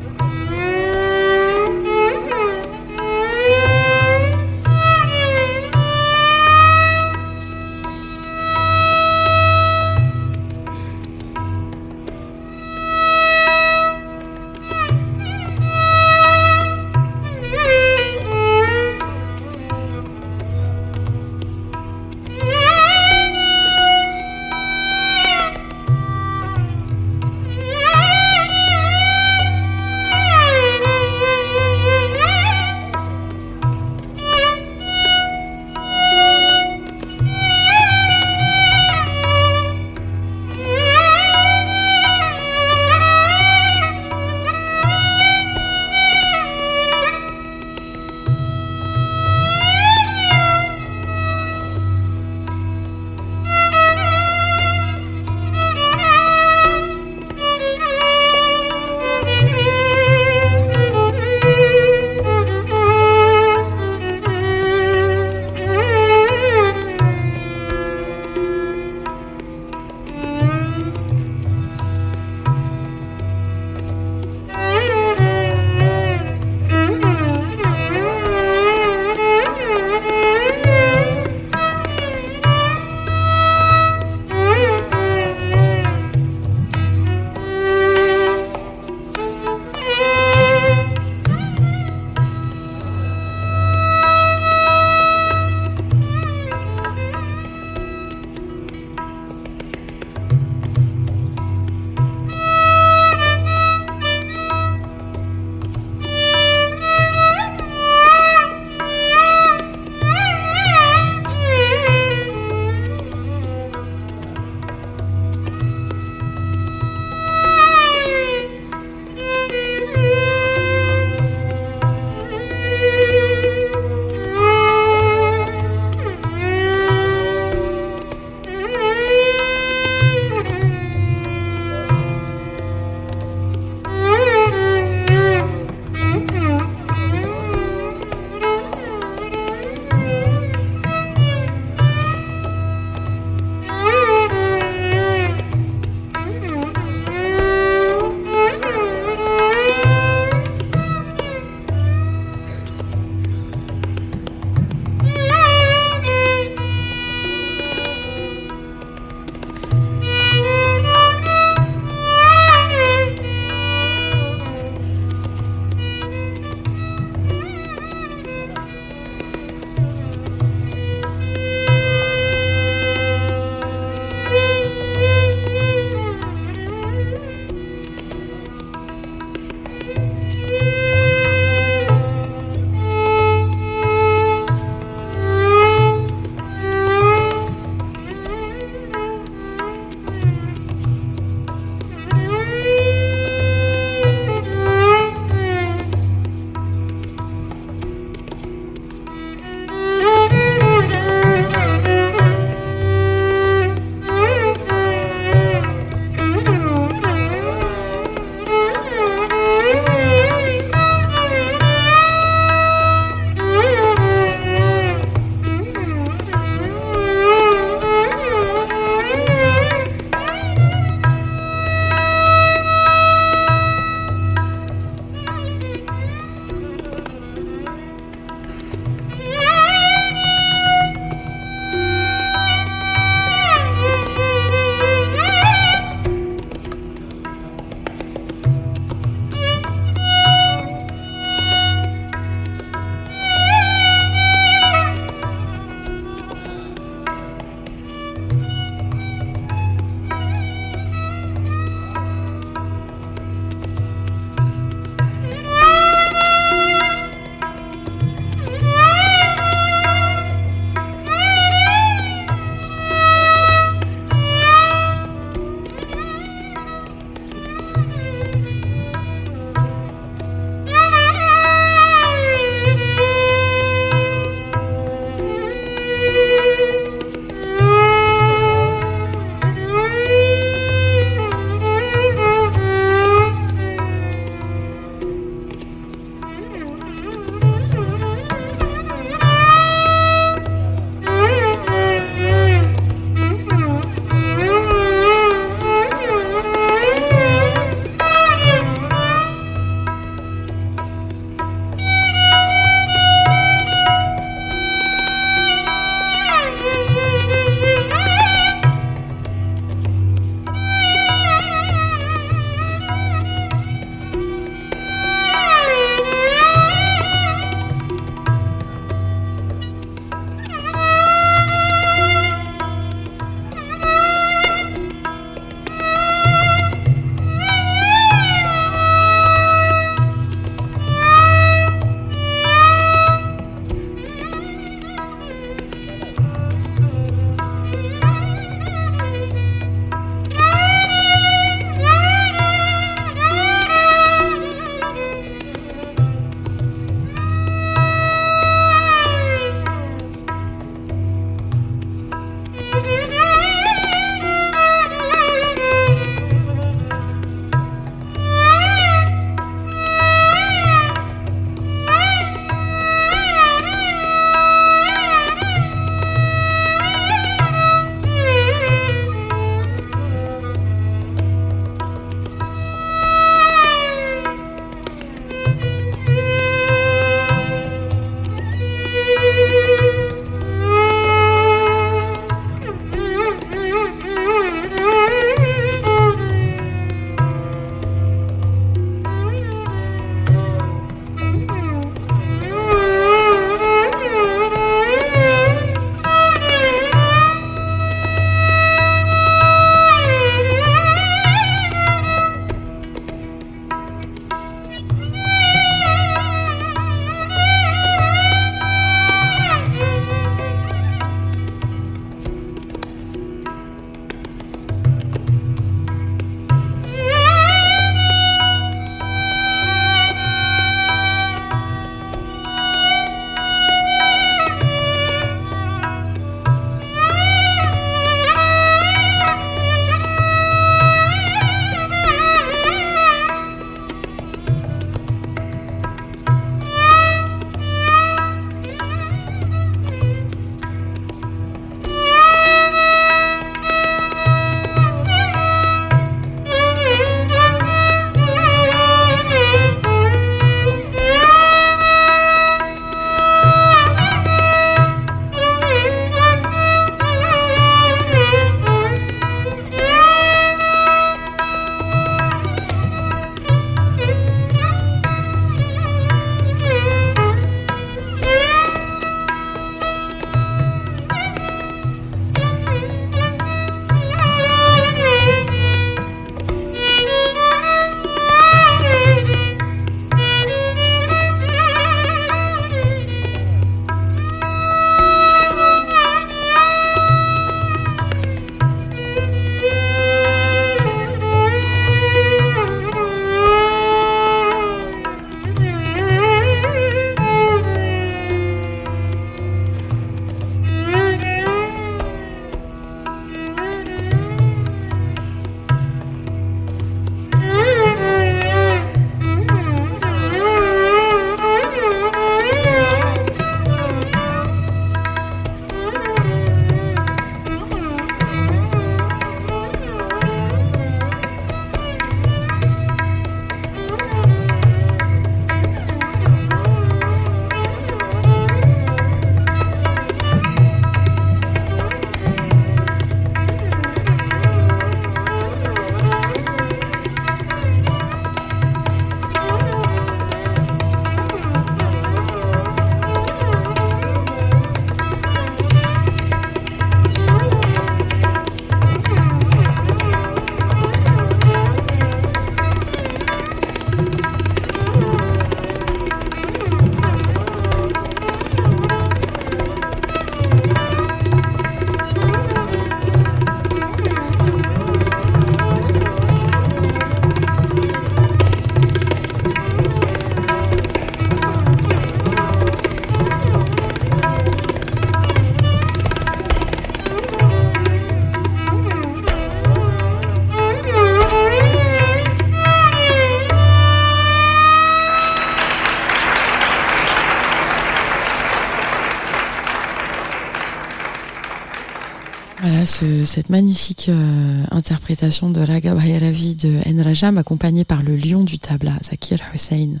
Cette 592.84 593.48
magnifique 593.48 594.06
euh, 594.08 594.64
interprétation 594.70 595.50
de 595.50 595.60
Raga 595.60 595.94
Bhairavi 595.94 596.56
de 596.56 596.80
N. 596.84 597.00
Rajam, 597.00 597.38
accompagnée 597.38 597.84
par 597.84 598.02
le 598.02 598.16
lion 598.16 598.42
du 598.42 598.58
tabla, 598.58 598.94
Zakir 599.02 599.38
Hussein. 599.54 600.00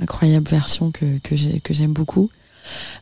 Incroyable 0.00 0.48
version 0.48 0.90
que, 0.90 1.18
que 1.22 1.36
j'ai- 1.36 1.60
que 1.60 1.72
j'aime 1.72 1.92
beaucoup. 1.92 2.30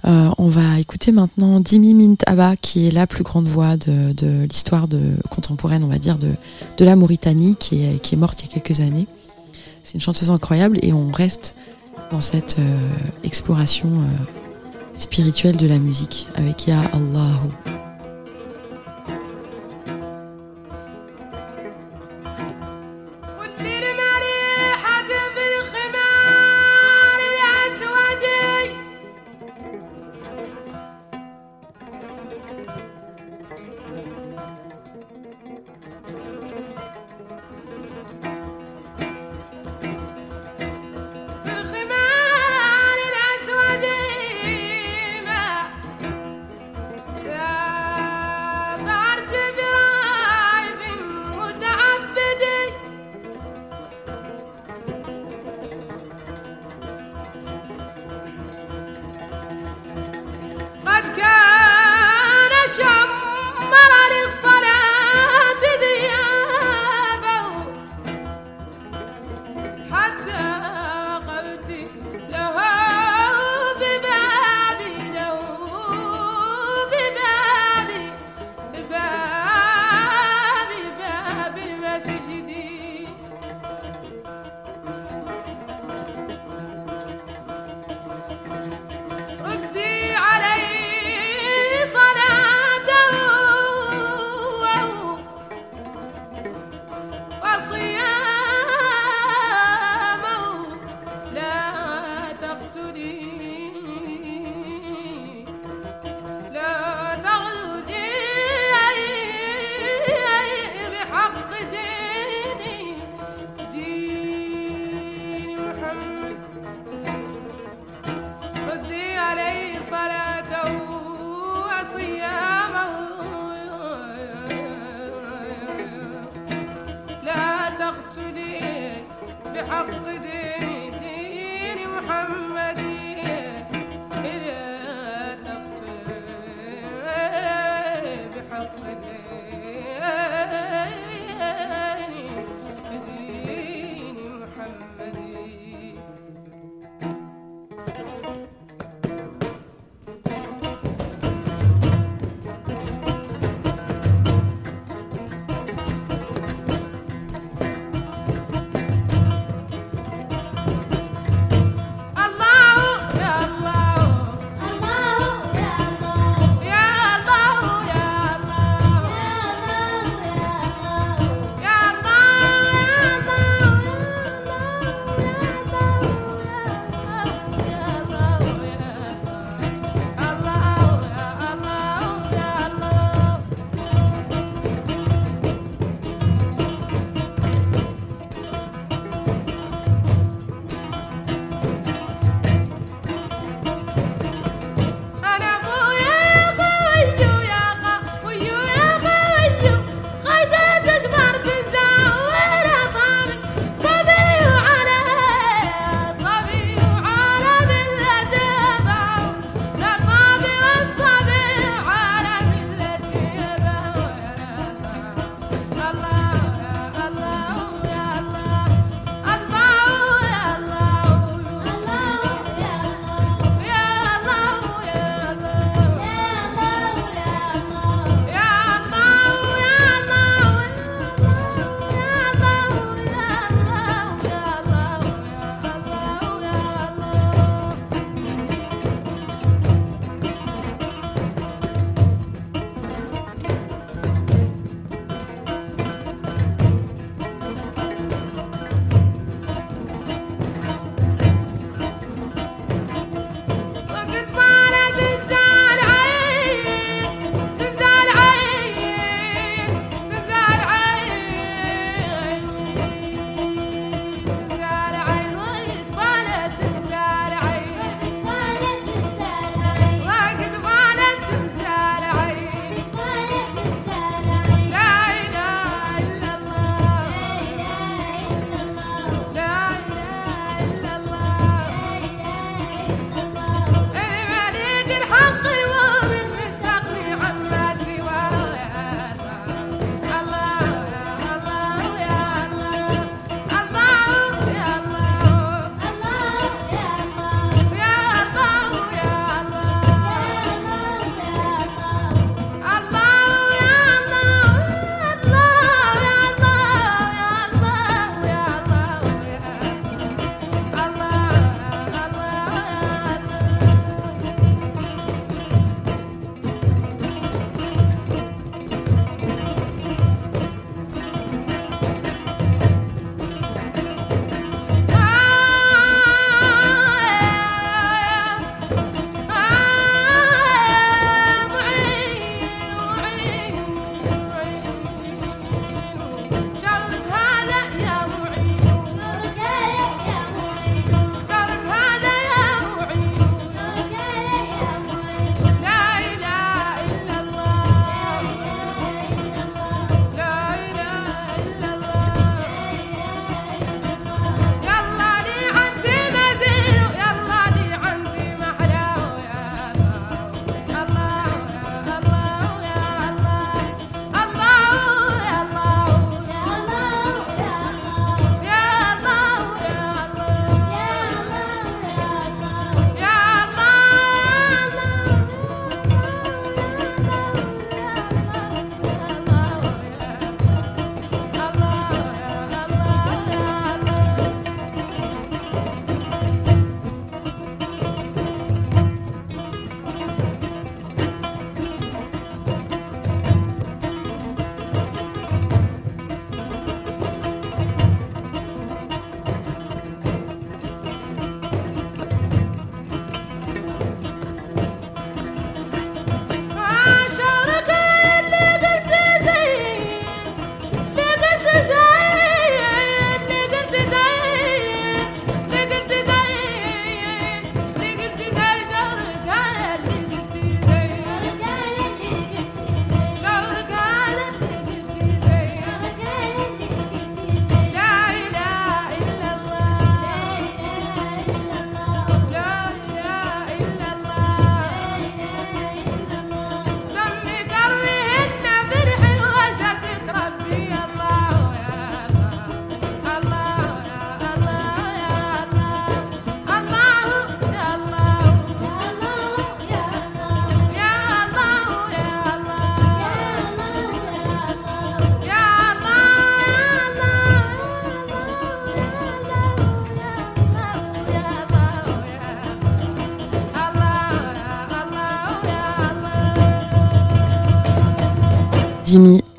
Euh, 0.05 0.29
on 0.37 0.49
va 0.49 0.79
écouter 0.79 1.11
maintenant 1.11 1.61
Dimi 1.61 1.95
Mint 1.95 2.23
Abba, 2.27 2.57
qui 2.57 2.87
est 2.87 2.91
la 2.91 3.07
plus 3.07 3.23
grande 3.25 3.47
voix 3.49 3.77
de, 3.79 4.45
l'histoire 4.51 4.87
contemporaine, 5.31 5.85
on 5.85 5.89
va 5.89 5.99
dire, 5.99 6.19
de, 6.19 6.35
de 6.77 6.85
la 6.85 6.95
Mauritanie, 6.97 7.57
qui 7.57 7.85
est, 7.85 7.99
qui 8.03 8.15
est 8.15 8.19
morte 8.19 8.43
il 8.43 8.49
y 8.49 8.51
a 8.51 8.61
quelques 8.61 8.81
années. 8.81 9.07
C'est 9.83 9.95
une 9.95 10.01
chanteuse 10.01 10.31
incroyable 10.31 10.79
et 10.83 10.93
on 10.93 11.11
reste 11.11 11.55
dans 12.11 12.21
cette 12.21 12.57
euh, 12.59 12.89
exploration 13.25 13.91
spirituelle 14.93 15.57
de 15.57 15.67
la 15.67 15.79
musique 15.79 16.29
avec 16.35 16.67
Ya 16.67 16.81
Allahu. 16.93 17.49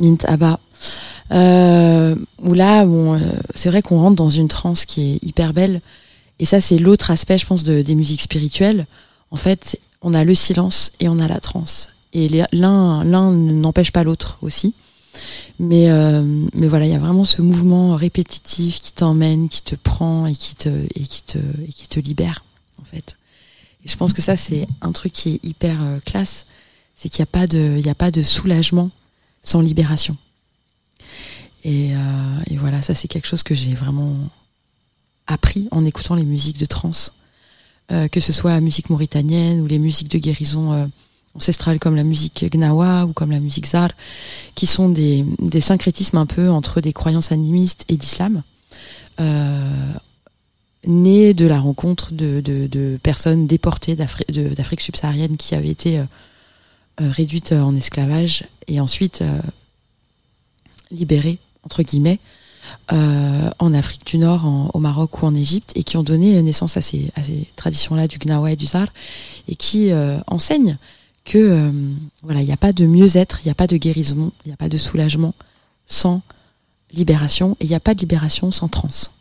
Mint 0.03 0.25
Abba. 0.25 0.59
Euh, 1.31 2.15
où 2.41 2.53
là, 2.53 2.85
bon, 2.85 3.15
euh, 3.15 3.19
c'est 3.55 3.69
vrai 3.69 3.81
qu'on 3.81 3.99
rentre 3.99 4.17
dans 4.17 4.29
une 4.29 4.47
transe 4.47 4.85
qui 4.85 5.13
est 5.13 5.23
hyper 5.23 5.53
belle. 5.53 5.81
Et 6.39 6.45
ça, 6.45 6.59
c'est 6.59 6.77
l'autre 6.77 7.11
aspect, 7.11 7.37
je 7.37 7.45
pense, 7.45 7.63
de, 7.63 7.81
des 7.81 7.95
musiques 7.95 8.21
spirituelles. 8.21 8.85
En 9.31 9.37
fait, 9.37 9.79
on 10.01 10.13
a 10.13 10.23
le 10.23 10.35
silence 10.35 10.91
et 10.99 11.07
on 11.07 11.19
a 11.19 11.27
la 11.27 11.39
transe. 11.39 11.87
Et 12.13 12.29
l'un, 12.51 13.03
n'empêche 13.03 13.91
pas 13.91 14.03
l'autre 14.03 14.37
aussi. 14.41 14.75
Mais, 15.59 15.89
euh, 15.89 16.23
mais 16.53 16.67
voilà, 16.67 16.85
il 16.85 16.91
y 16.91 16.95
a 16.95 16.99
vraiment 16.99 17.23
ce 17.23 17.41
mouvement 17.41 17.95
répétitif 17.95 18.81
qui 18.81 18.93
t'emmène, 18.93 19.47
qui 19.47 19.61
te 19.61 19.75
prend 19.75 20.27
et 20.27 20.35
qui 20.35 20.55
te, 20.55 20.69
et 20.69 21.01
qui 21.01 21.23
te, 21.23 21.37
et 21.37 21.71
qui 21.71 21.87
te 21.87 21.99
libère, 21.99 22.43
en 22.81 22.83
fait. 22.83 23.15
Et 23.85 23.89
je 23.89 23.97
pense 23.97 24.13
que 24.13 24.21
ça, 24.21 24.35
c'est 24.35 24.67
un 24.81 24.91
truc 24.91 25.13
qui 25.13 25.35
est 25.35 25.45
hyper 25.45 25.77
classe. 26.05 26.45
C'est 26.95 27.09
qu'il 27.09 27.25
n'y 27.25 27.55
a 27.55 27.79
y 27.79 27.89
a 27.89 27.95
pas 27.95 28.11
de 28.11 28.21
soulagement 28.21 28.91
sans 29.43 29.61
libération. 29.61 30.17
Et, 31.63 31.95
euh, 31.95 31.99
et 32.49 32.57
voilà, 32.57 32.81
ça, 32.81 32.95
c'est 32.95 33.07
quelque 33.07 33.27
chose 33.27 33.43
que 33.43 33.53
j'ai 33.53 33.73
vraiment 33.73 34.15
appris 35.27 35.67
en 35.71 35.85
écoutant 35.85 36.15
les 36.15 36.25
musiques 36.25 36.57
de 36.57 36.65
trance. 36.65 37.13
Euh, 37.91 38.07
que 38.07 38.21
ce 38.21 38.31
soit 38.31 38.51
la 38.51 38.61
musique 38.61 38.89
mauritanienne 38.89 39.59
ou 39.59 39.67
les 39.67 39.77
musiques 39.77 40.09
de 40.09 40.17
guérison 40.17 40.71
euh, 40.71 40.85
ancestrale 41.35 41.79
comme 41.79 41.97
la 41.97 42.05
musique 42.05 42.45
gnawa 42.49 43.05
ou 43.05 43.11
comme 43.11 43.29
la 43.29 43.41
musique 43.41 43.67
zar, 43.67 43.89
qui 44.55 44.67
sont 44.67 44.87
des, 44.87 45.25
syncrétismes 45.59 46.17
un 46.17 46.25
peu 46.25 46.49
entre 46.49 46.79
des 46.79 46.93
croyances 46.93 47.33
animistes 47.33 47.83
et 47.89 47.97
l'islam, 47.97 48.41
euh, 49.19 49.93
de 50.87 51.45
la 51.45 51.59
rencontre 51.59 52.13
de, 52.13 52.97
personnes 53.03 53.47
déportées 53.47 53.97
d'Afrique 53.97 54.81
subsaharienne 54.81 55.35
qui 55.35 55.53
avaient 55.53 55.69
été 55.69 56.01
euh, 57.01 57.09
réduites 57.09 57.53
euh, 57.53 57.61
en 57.61 57.75
esclavage 57.75 58.43
et 58.67 58.79
ensuite 58.79 59.23
euh, 59.23 59.41
libérées, 60.91 61.39
entre 61.63 61.81
guillemets, 61.81 62.19
en 62.89 63.73
Afrique 63.73 64.05
du 64.05 64.17
Nord, 64.17 64.71
au 64.73 64.79
Maroc 64.79 65.21
ou 65.21 65.25
en 65.25 65.35
Égypte, 65.35 65.71
et 65.75 65.83
qui 65.83 65.97
ont 65.97 66.03
donné 66.03 66.41
naissance 66.41 66.77
à 66.77 66.81
ces, 66.81 67.11
traditions-là 67.55 68.07
du 68.07 68.19
Gnawa 68.19 68.51
et 68.51 68.55
du 68.55 68.65
Zar, 68.65 68.87
et 69.47 69.55
qui 69.55 69.91
enseignent 70.27 70.77
que 71.25 71.71
voilà, 72.21 72.41
il 72.41 72.45
n'y 72.45 72.53
a 72.53 72.57
pas 72.57 72.71
de 72.71 72.85
mieux-être, 72.85 73.39
il 73.41 73.47
n'y 73.47 73.51
a 73.51 73.55
pas 73.55 73.67
de 73.67 73.75
guérison, 73.75 74.31
il 74.45 74.49
n'y 74.49 74.53
a 74.53 74.57
pas 74.57 74.69
de 74.69 74.77
soulagement 74.77 75.35
sans 75.85 76.21
libération, 76.91 77.57
et 77.59 77.65
il 77.65 77.69
n'y 77.69 77.75
a 77.75 77.81
pas 77.81 77.93
de 77.93 77.99
libération 77.99 78.49
sans 78.49 78.69
transe. 78.69 79.11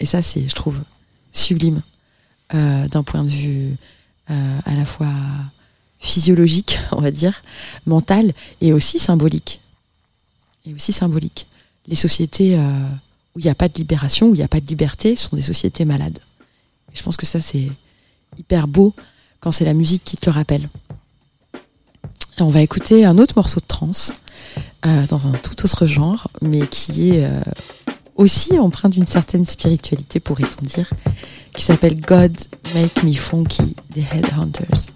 Et 0.00 0.06
ça, 0.06 0.20
c'est, 0.20 0.46
je 0.48 0.54
trouve, 0.54 0.80
sublime 1.32 1.82
d'un 2.52 3.02
point 3.04 3.22
de 3.22 3.30
vue 3.30 3.76
à 4.28 4.74
la 4.74 4.84
fois 4.84 5.12
physiologique, 6.04 6.78
on 6.92 7.00
va 7.00 7.10
dire, 7.10 7.42
mental, 7.86 8.32
et 8.60 8.72
aussi 8.72 8.98
symbolique. 8.98 9.60
Et 10.66 10.74
aussi 10.74 10.92
symbolique 10.92 11.46
les 11.86 11.96
sociétés 11.96 12.56
euh, 12.56 12.86
où 13.34 13.40
il 13.40 13.44
n'y 13.44 13.50
a 13.50 13.54
pas 13.54 13.68
de 13.68 13.74
libération, 13.74 14.28
où 14.28 14.34
il 14.34 14.38
n'y 14.38 14.44
a 14.44 14.48
pas 14.48 14.60
de 14.60 14.66
liberté, 14.66 15.16
sont 15.16 15.36
des 15.36 15.42
sociétés 15.42 15.84
malades. 15.84 16.18
Je 16.92 17.02
pense 17.02 17.16
que 17.16 17.26
ça, 17.26 17.40
c'est 17.40 17.68
hyper 18.38 18.68
beau 18.68 18.94
quand 19.40 19.50
c'est 19.50 19.64
la 19.64 19.74
musique 19.74 20.04
qui 20.04 20.16
te 20.16 20.26
le 20.26 20.32
rappelle. 20.32 20.68
On 22.38 22.48
va 22.48 22.62
écouter 22.62 23.04
un 23.04 23.18
autre 23.18 23.34
morceau 23.36 23.60
de 23.60 23.66
trance, 23.66 24.12
euh, 24.86 25.06
dans 25.08 25.26
un 25.26 25.32
tout 25.32 25.64
autre 25.64 25.86
genre, 25.86 26.26
mais 26.42 26.66
qui 26.66 27.10
est 27.10 27.24
euh, 27.24 27.40
aussi 28.16 28.58
empreint 28.58 28.88
d'une 28.88 29.06
certaine 29.06 29.46
spiritualité, 29.46 30.20
pourrait-on 30.20 30.64
dire, 30.64 30.90
qui 31.54 31.62
s'appelle 31.62 32.00
God 32.00 32.36
Make 32.74 33.02
Me 33.04 33.12
Funky 33.12 33.76
des 33.90 34.04
Headhunters. 34.12 34.93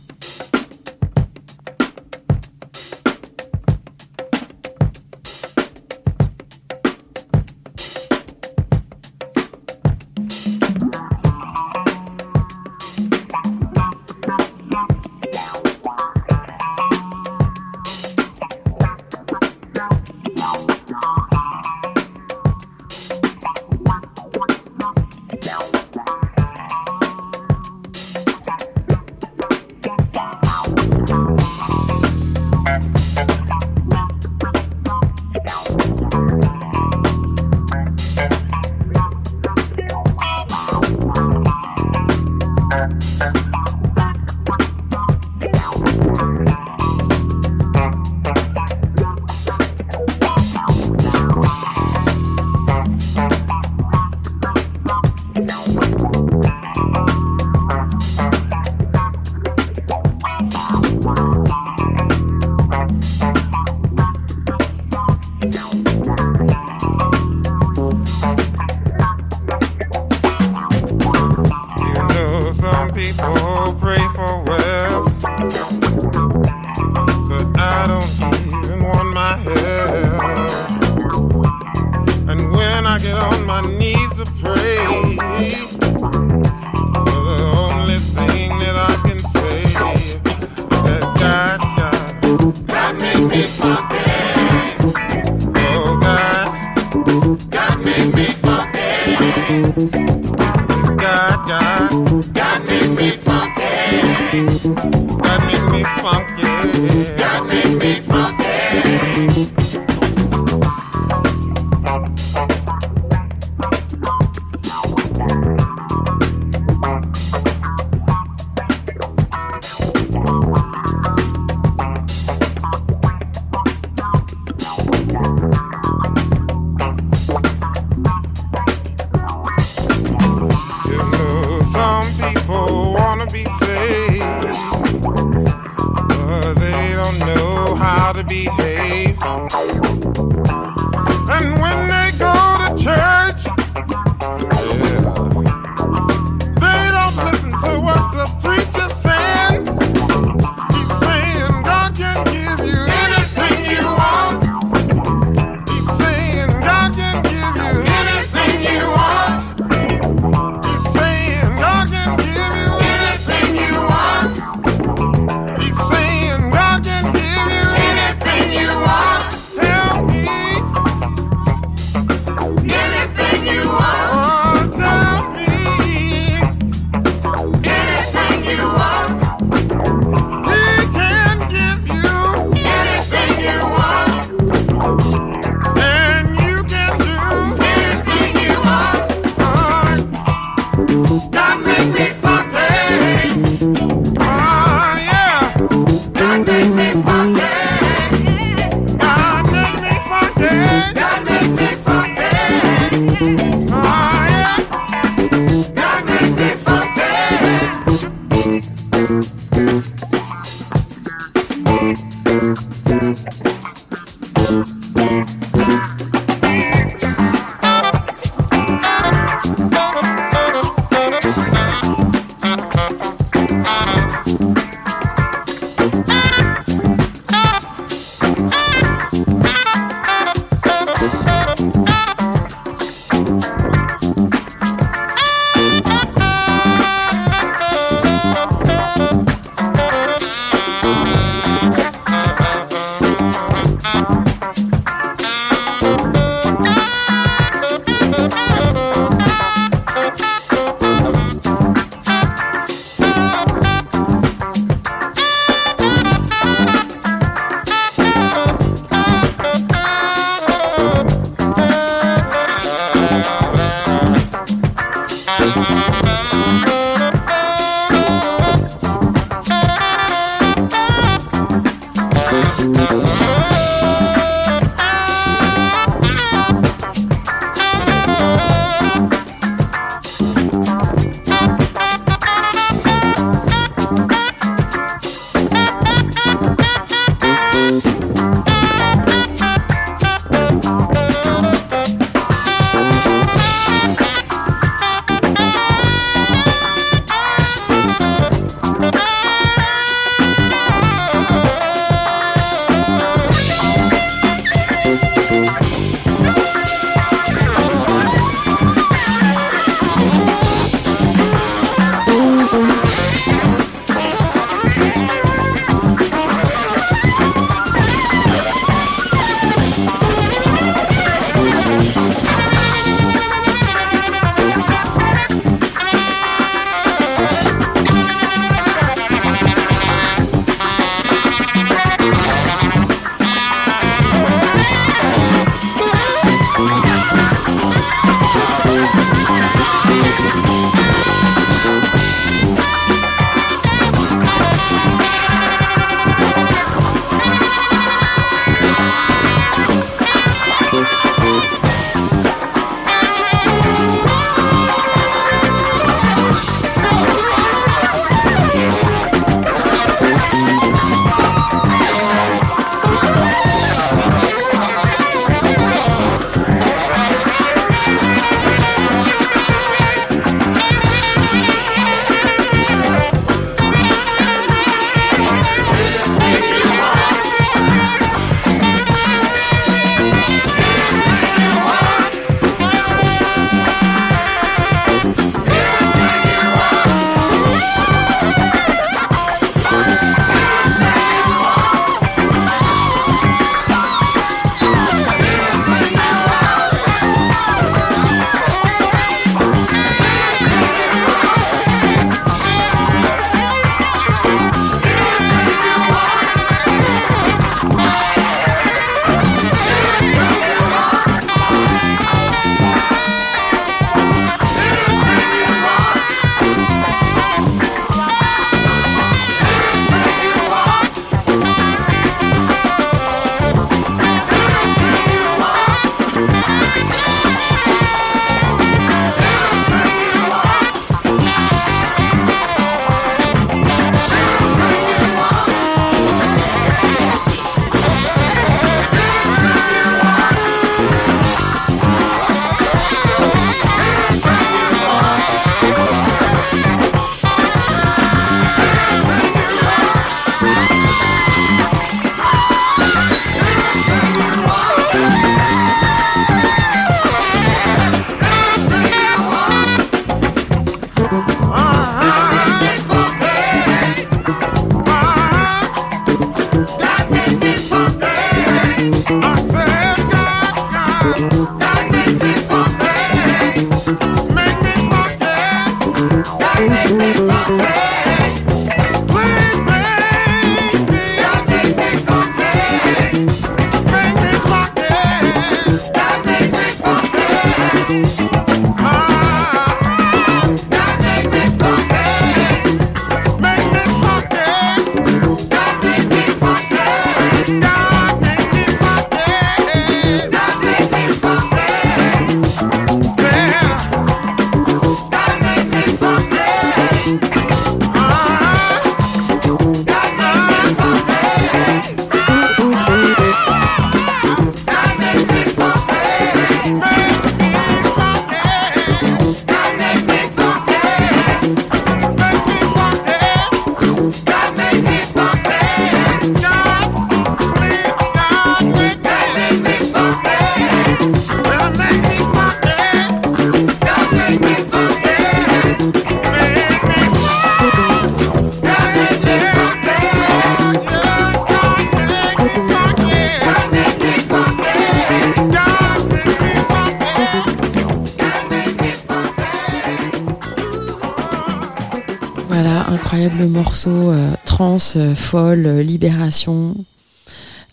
Trans, 554.79 554.97
euh, 555.01 555.15
folle, 555.15 555.67
euh, 555.67 555.83
libération. 555.83 556.77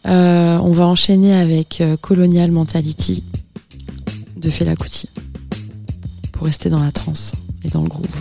Euh, 0.07 0.57
on 0.57 0.71
va 0.71 0.85
enchaîner 0.85 1.33
avec 1.33 1.81
Colonial 2.01 2.51
Mentality 2.51 3.23
de 4.37 4.49
Fela 4.51 4.75
pour 6.31 6.45
rester 6.45 6.69
dans 6.69 6.83
la 6.83 6.91
trance 6.91 7.31
et 7.63 7.69
dans 7.69 7.81
le 7.81 7.89
groove. 7.89 8.14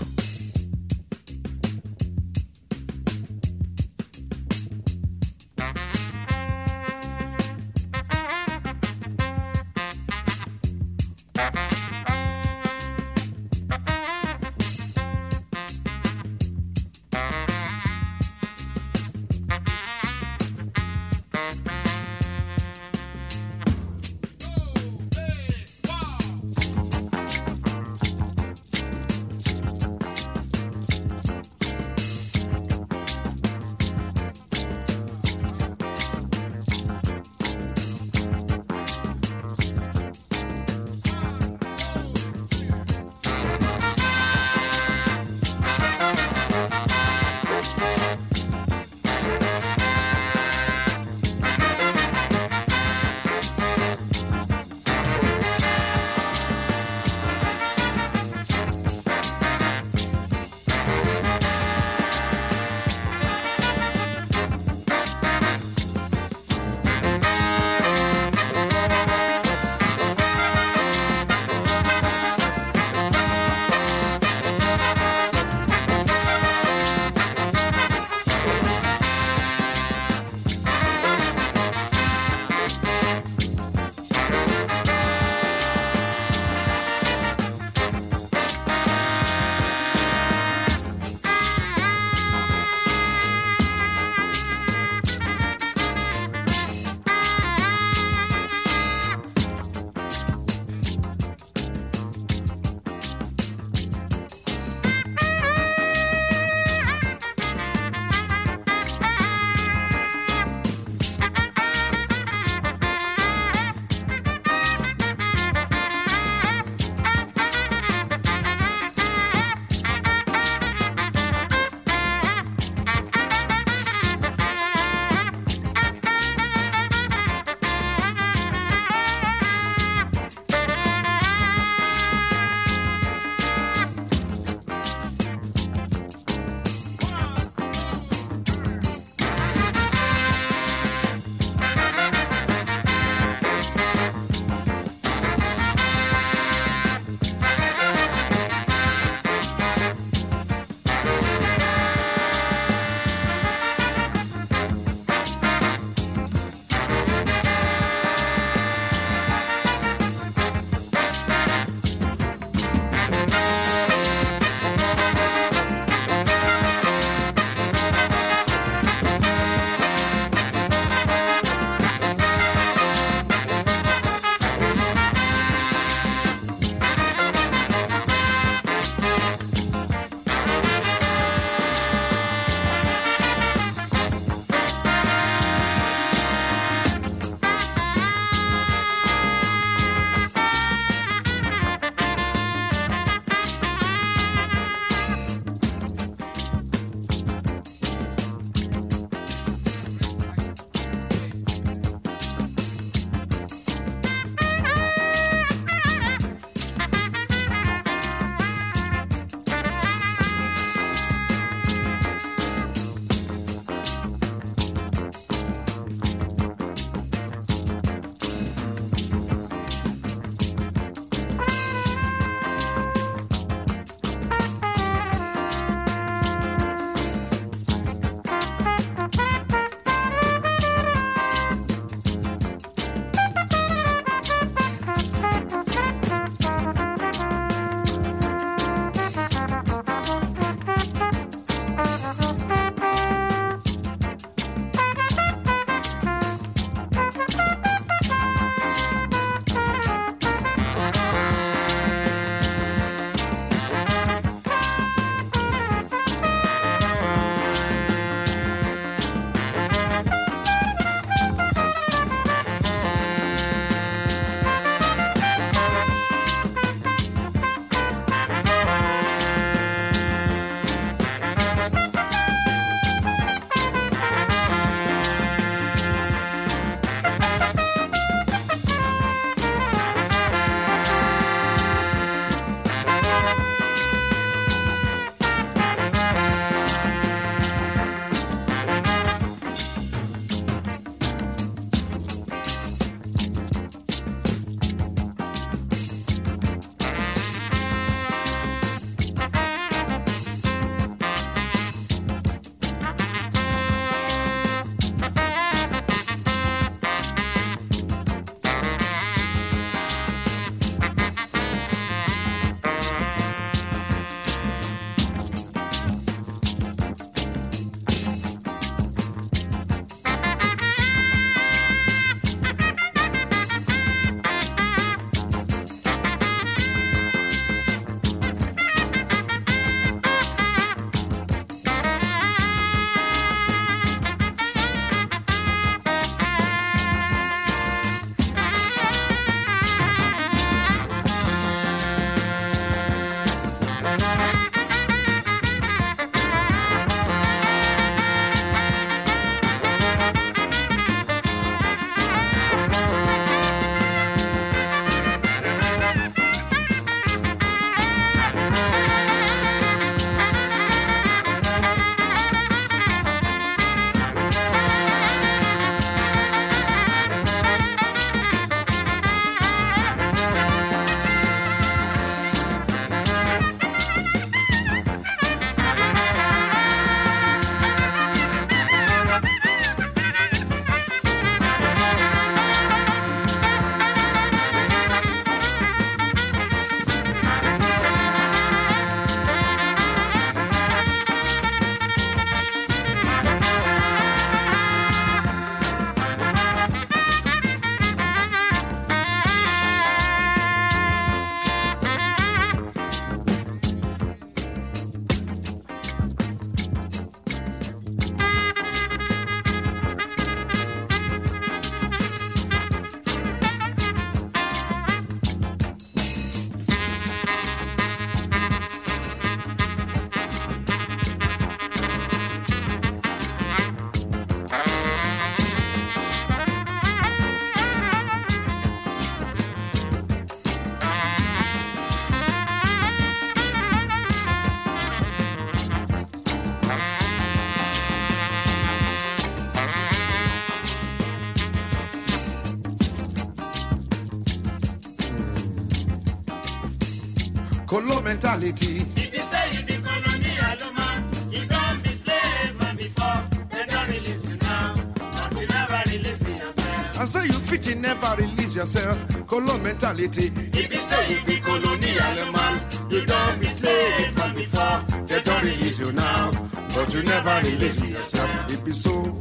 If 448.47 448.61
you 448.61 449.21
say 449.23 449.57
you 449.57 449.65
be 449.65 449.73
colonial 449.77 450.73
man, 450.75 451.05
you 451.31 451.47
don't 451.47 451.83
be 451.83 451.89
slave 451.89 452.61
man 452.61 452.77
before. 452.77 453.23
They 453.51 453.65
don't 453.65 453.89
release 453.89 454.27
you 454.29 454.37
now, 454.37 454.75
but 454.97 455.41
you 455.41 455.47
never 455.47 455.83
release 455.87 456.23
yourself. 456.29 457.01
And 457.01 457.09
so 457.09 457.21
you 457.23 457.33
fit 457.33 457.73
in 457.73 457.81
never 457.81 458.15
release 458.19 458.55
yourself. 458.55 459.27
Colo 459.27 459.57
mentality. 459.61 460.31
If 460.53 460.71
you 460.75 460.79
say 460.79 461.15
you 461.15 461.25
be 461.25 461.41
colonial 461.41 462.33
man, 462.33 462.61
you 462.91 463.07
don't 463.07 463.41
be 463.41 463.47
slave 463.47 464.15
man 464.19 464.35
before. 464.35 465.07
They 465.07 465.23
don't 465.23 465.43
release 465.43 465.79
you 465.79 465.93
now, 465.93 466.31
but 466.75 466.93
you 466.93 467.03
never 467.03 467.41
release 467.49 467.83
yourself. 467.83 468.53
It 468.53 468.63
be 468.63 468.73
so. 468.73 469.19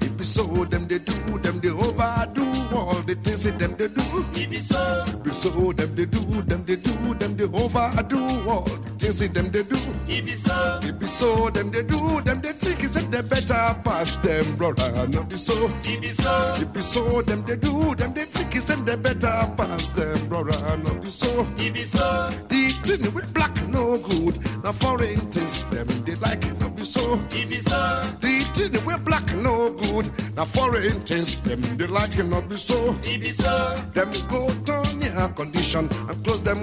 It 0.00 0.16
be 0.16 0.24
so. 0.24 0.42
Them 0.64 0.88
they 0.88 0.98
that 9.20 9.34
them 9.34 9.50
they 9.50 9.62
do. 9.62 9.76
it 10.08 10.24
be 10.24 10.34
so, 10.34 10.78
It 10.82 10.98
be 10.98 11.06
so. 11.06 11.50
Them 11.50 11.70
they 11.70 11.82
do, 11.82 12.20
them 12.22 12.40
they 12.40 12.52
think 12.52 12.82
is 12.82 12.94
that 12.94 13.10
they 13.10 13.20
better 13.20 13.78
pass 13.84 14.16
them, 14.16 14.56
brother. 14.56 15.06
Not 15.08 15.28
be 15.28 15.36
so. 15.36 15.52
it 15.84 16.00
be 16.00 16.10
so, 16.10 16.52
It 16.56 16.72
be 16.72 16.80
so, 16.80 17.22
them 17.22 17.42
they 17.44 17.56
do, 17.56 17.94
them 17.94 18.12
they 18.14 18.24
think 18.24 18.56
is 18.56 18.64
them 18.66 18.84
they 18.84 18.96
better 18.96 19.44
pass 19.56 19.88
them, 19.88 20.28
brother. 20.28 20.76
No 20.78 20.94
be 20.94 21.06
so. 21.06 21.46
it 21.58 21.74
be 21.74 21.84
so, 21.84 22.30
The 22.48 22.72
thing 22.82 23.14
with 23.14 23.32
black 23.34 23.52
no 23.68 23.98
good. 23.98 24.38
Now 24.64 24.72
foreign 24.72 25.20
things 25.30 25.64
them 25.64 25.86
they 26.04 26.14
like 26.16 26.44
it, 26.46 26.58
no 26.60 26.70
be 26.70 26.84
so. 26.84 27.14
it 27.30 27.48
be 27.48 27.58
so, 27.58 28.02
The 28.20 28.32
thing 28.54 28.84
with 28.86 29.04
black 29.04 29.34
no 29.36 29.70
good. 29.70 30.08
Now 30.36 30.46
foreign 30.46 31.00
things 31.04 31.40
them 31.42 31.60
they 31.76 31.86
like 31.86 32.18
it, 32.18 32.24
no 32.24 32.40
be 32.40 32.56
so. 32.56 32.94
it 33.04 33.20
be 33.20 33.30
so, 33.32 33.74
Them 33.92 34.10
go 34.30 34.48
turn 34.64 35.00
your 35.02 35.28
condition 35.30 35.88
and 36.08 36.24
close 36.24 36.42
them 36.42 36.60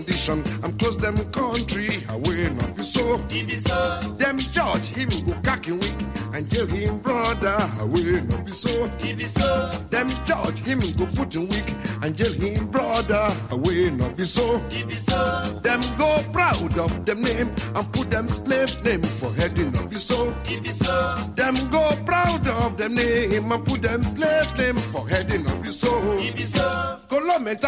condition 0.00 0.42
and 0.64 0.78
close 0.78 0.96
them 0.96 1.16
country 1.30 1.88
away, 2.08 2.48
no 2.48 2.64
be 2.74 2.82
so. 2.82 3.18
be 3.28 3.56
so, 3.56 4.00
Them 4.16 4.38
judge 4.38 4.88
him 4.88 5.08
go 5.26 5.34
cocky 5.42 5.72
weak 5.72 5.94
and 6.32 6.48
jail 6.48 6.66
him 6.66 6.98
brother 6.98 7.56
away 7.80 8.20
no 8.28 8.38
be 8.42 8.52
so. 8.52 8.88
be 8.98 9.26
so, 9.26 9.68
Them 9.90 10.08
judge 10.24 10.60
him 10.60 10.80
go 10.96 11.06
put 11.14 11.34
him 11.34 11.48
weak 11.48 11.68
and 12.02 12.16
jail 12.16 12.32
him 12.32 12.66
brother 12.68 13.28
away 13.50 13.90
no 13.90 14.10
be 14.12 14.24
so. 14.24 14.58
be 14.70 14.96
so, 14.96 15.60
Them 15.62 15.80
go 15.98 16.22
proud 16.32 16.78
of 16.78 17.04
them 17.04 17.20
name 17.22 17.48
and 17.74 17.92
put 17.92 18.10
them 18.10 18.28
slave 18.28 18.82
name 18.84 19.02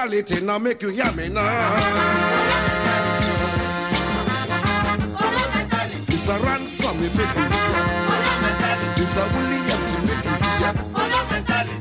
mentality 0.03 0.40
now 0.44 0.59
make 0.59 0.82
you 0.82 0.90
me 1.14 1.28
now. 1.28 1.76
It's 6.09 6.28
a 6.28 6.38
ransom 6.40 7.00
me 7.00 7.09
make 7.09 7.34
you 7.34 7.42
hear. 7.42 7.76
It's 8.96 9.16
a 9.16 9.22
Williams 9.34 9.92
me 9.94 10.00
make 10.07 10.24
you 10.24 10.30
hear. 10.42 10.74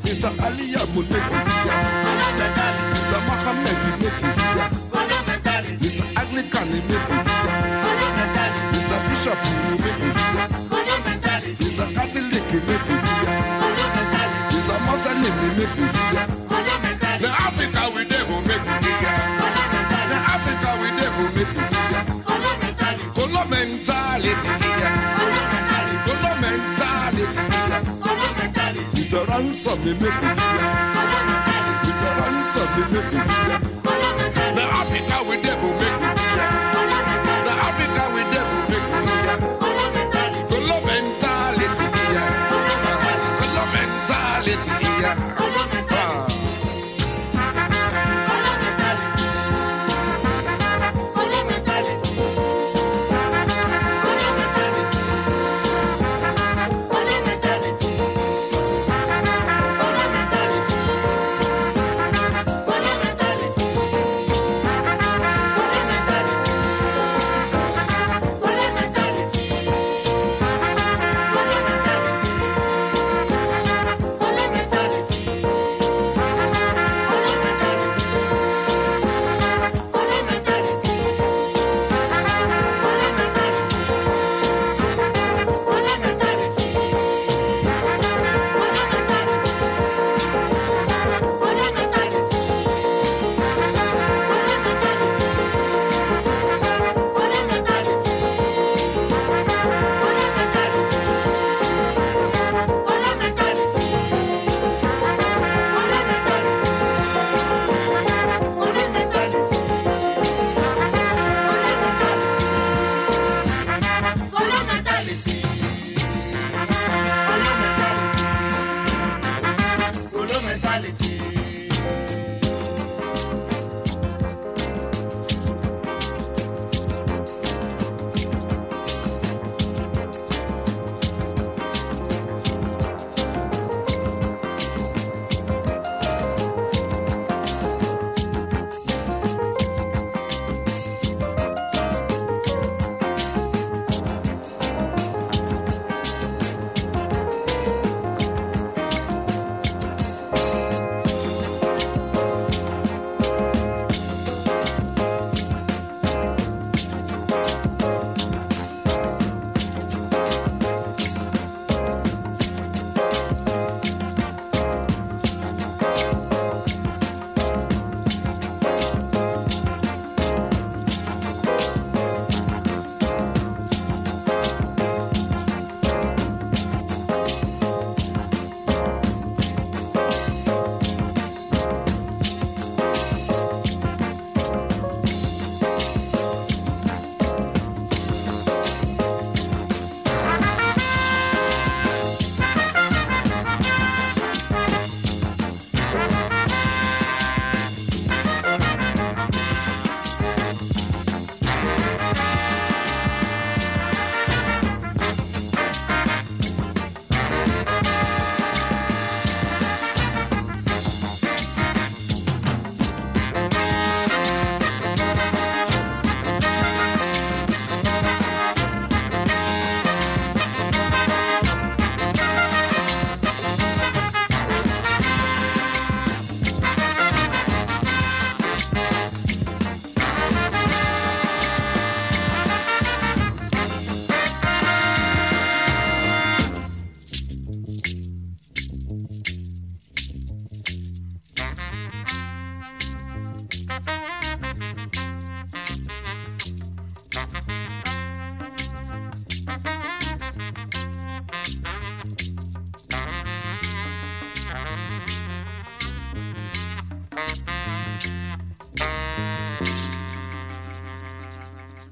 It's 0.03 0.23
a 0.23 0.29
Aliyah 0.29 0.87
me 0.93 1.01
make 1.01 1.31
you 1.31 1.41
hear. 1.57 1.79
It's 2.91 3.11
a 3.11 3.19
Muhammad 3.21 3.81
me 3.85 3.91
make 4.03 4.21
you 4.21 4.31
hear. 4.37 4.69
It's 5.81 5.99
a 5.99 6.05
Anglican 6.19 6.67
me 6.71 6.79
make 6.89 7.09
you 7.09 7.19
hear. 7.25 7.57
It's 8.77 8.91
a 8.91 8.97
Bishop 9.09 9.39
me 9.45 9.75
make 9.83 9.99
you 9.99 10.11
hear. 10.19 10.45
It's 11.59 11.79
a 11.79 11.85
Catholic 11.93 12.53
me 12.53 12.59
make 12.67 12.87
you 12.87 12.95
hear. 12.95 13.00
Ransom 29.51 29.83
me 29.83 29.93
make 29.95 30.13
hear. 30.13 30.37
It's 31.83 32.01
a 32.01 32.09
ransom 32.17 32.67
me 32.77 32.83
make 32.93 33.11
hear. 33.11 33.60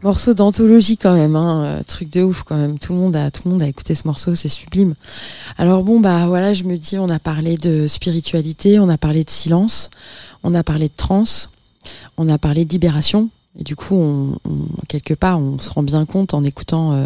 Morceau 0.10 0.34
d'anthologie 0.34 0.98
quand 0.98 1.14
même, 1.14 1.36
hein, 1.36 1.64
euh, 1.64 1.84
truc 1.84 2.10
de 2.10 2.24
ouf 2.24 2.42
quand 2.42 2.58
même. 2.58 2.80
Tout 2.80 2.94
le 2.94 3.00
monde 3.00 3.16
a, 3.16 3.68
écouté 3.68 3.94
ce 3.94 4.08
morceau, 4.08 4.34
c'est 4.34 4.50
sublime. 4.50 4.96
Alors 5.60 5.84
bon 5.84 6.00
bah 6.00 6.26
voilà, 6.26 6.52
je 6.52 6.64
me 6.64 6.78
dis, 6.78 6.98
on 6.98 7.10
a 7.10 7.20
parlé 7.20 7.58
de 7.58 7.86
spiritualité, 7.86 8.80
on 8.80 8.90
a 8.90 8.98
parlé 8.98 9.24
de 9.24 9.30
silence, 9.30 9.92
on 10.42 10.56
a 10.56 10.64
parlé 10.64 10.88
de 10.88 10.94
trance, 10.98 11.52
on 12.18 12.28
a 12.28 12.40
parlé 12.40 12.66
de 12.66 12.72
libération. 12.72 13.30
Et 13.60 13.64
du 13.64 13.76
coup, 13.76 13.94
on, 13.98 14.40
quelque 14.88 15.14
part, 15.14 15.40
on 15.40 15.60
se 15.60 15.70
rend 15.70 15.84
bien 15.84 16.08
compte 16.08 16.34
en 16.34 16.44
écoutant 16.44 16.94
euh, 16.94 17.06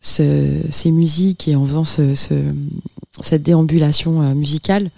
ce- 0.00 0.62
ces 0.68 0.90
musiques 0.90 1.46
et 1.46 1.54
en 1.54 1.64
faisant 1.64 1.84
ce, 1.84 2.16
ce- 2.16 2.52
cette 3.22 3.44
déambulation 3.44 4.22
euh, 4.22 4.34
musicale 4.34 4.90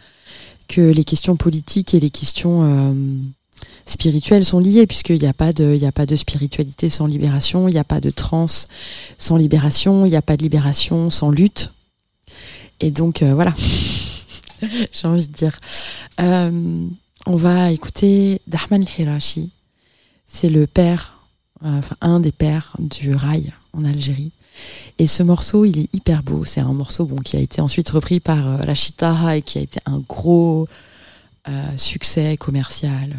que 0.67 0.81
les 0.81 1.05
questions 1.05 1.37
politiques 1.37 1.93
et 1.93 2.01
les 2.01 2.11
questions 2.11 2.63
spirituelles 3.89 4.45
sont 4.45 4.59
liées, 4.61 4.87
puisqu'il 4.87 5.19
n'y 5.19 5.27
a, 5.27 5.33
pas 5.33 5.53
de- 5.53 5.79
a 5.85 5.93
pas 5.93 6.07
de 6.07 6.15
spiritualité 6.17 6.91
sans 6.91 7.07
libération, 7.07 7.69
il 7.69 7.73
n'y 7.73 7.79
a 7.79 7.85
pas 7.85 8.01
de 8.01 8.11
trance 8.11 8.69
sans 9.17 9.37
libération, 9.37 10.05
il 10.07 10.11
n'y 10.11 10.17
a 10.17 10.23
pas 10.23 10.37
de 10.37 10.43
libération 10.43 11.11
sans 11.11 11.31
lutte. 11.31 11.73
Et 12.81 12.91
donc, 12.91 13.23
euh, 13.23 13.35
voilà, 13.35 13.55
j'ai 14.93 15.09
envie 15.09 15.27
de 15.27 15.33
dire. 15.33 15.59
Euh, 16.21 16.87
on 17.27 17.37
va 17.37 17.73
écouter 17.73 18.41
Dahman 18.47 18.83
el-Hirashi. 18.83 19.51
C'est 20.27 20.51
le 20.51 20.67
père, 20.67 21.19
euh, 21.65 21.79
enfin 21.79 21.97
un 22.01 22.21
des 22.21 22.33
pères 22.33 22.77
du 22.79 23.15
rail 23.15 23.53
en 23.73 23.85
Algérie. 23.85 24.33
Et 24.99 25.07
ce 25.07 25.23
morceau, 25.23 25.65
il 25.65 25.79
est 25.79 25.95
hyper 25.95 26.23
beau. 26.23 26.45
C'est 26.45 26.61
un 26.61 26.73
morceau 26.73 27.07
bon, 27.07 27.17
qui 27.17 27.37
a 27.37 27.41
été 27.41 27.61
ensuite 27.61 27.89
repris 27.91 28.21
par 28.21 28.59
Rachid 28.67 28.97
Taha 28.97 29.37
et 29.37 29.43
qui 29.43 29.59
a 29.59 29.63
été 29.63 29.81
un 29.87 29.99
gros 30.01 30.67
succès 31.77 32.37
commercial. 32.37 33.17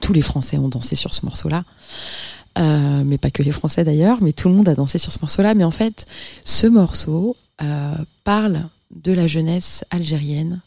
Tous 0.00 0.12
les 0.12 0.22
Français 0.22 0.58
ont 0.58 0.68
dansé 0.68 0.96
sur 0.96 1.14
ce 1.14 1.24
morceau-là. 1.24 1.64
Euh, 2.58 3.02
mais 3.04 3.18
pas 3.18 3.30
que 3.30 3.42
les 3.42 3.52
Français 3.52 3.84
d'ailleurs, 3.84 4.22
mais 4.22 4.32
tout 4.32 4.48
le 4.48 4.54
monde 4.54 4.68
a 4.68 4.74
dansé 4.74 4.98
sur 4.98 5.12
ce 5.12 5.18
morceau-là. 5.20 5.54
Mais 5.54 5.64
en 5.64 5.70
fait, 5.70 6.06
ce 6.44 6.66
morceau 6.66 7.36
euh, 7.62 7.94
parle 8.24 8.68
de 8.94 9.12
la 9.12 9.26
jeunesse 9.26 9.84
algérienne 9.90 10.60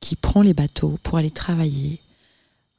qui 0.00 0.16
prend 0.16 0.42
les 0.42 0.54
bateaux 0.54 0.98
pour 1.02 1.18
aller 1.18 1.30
travailler 1.30 2.00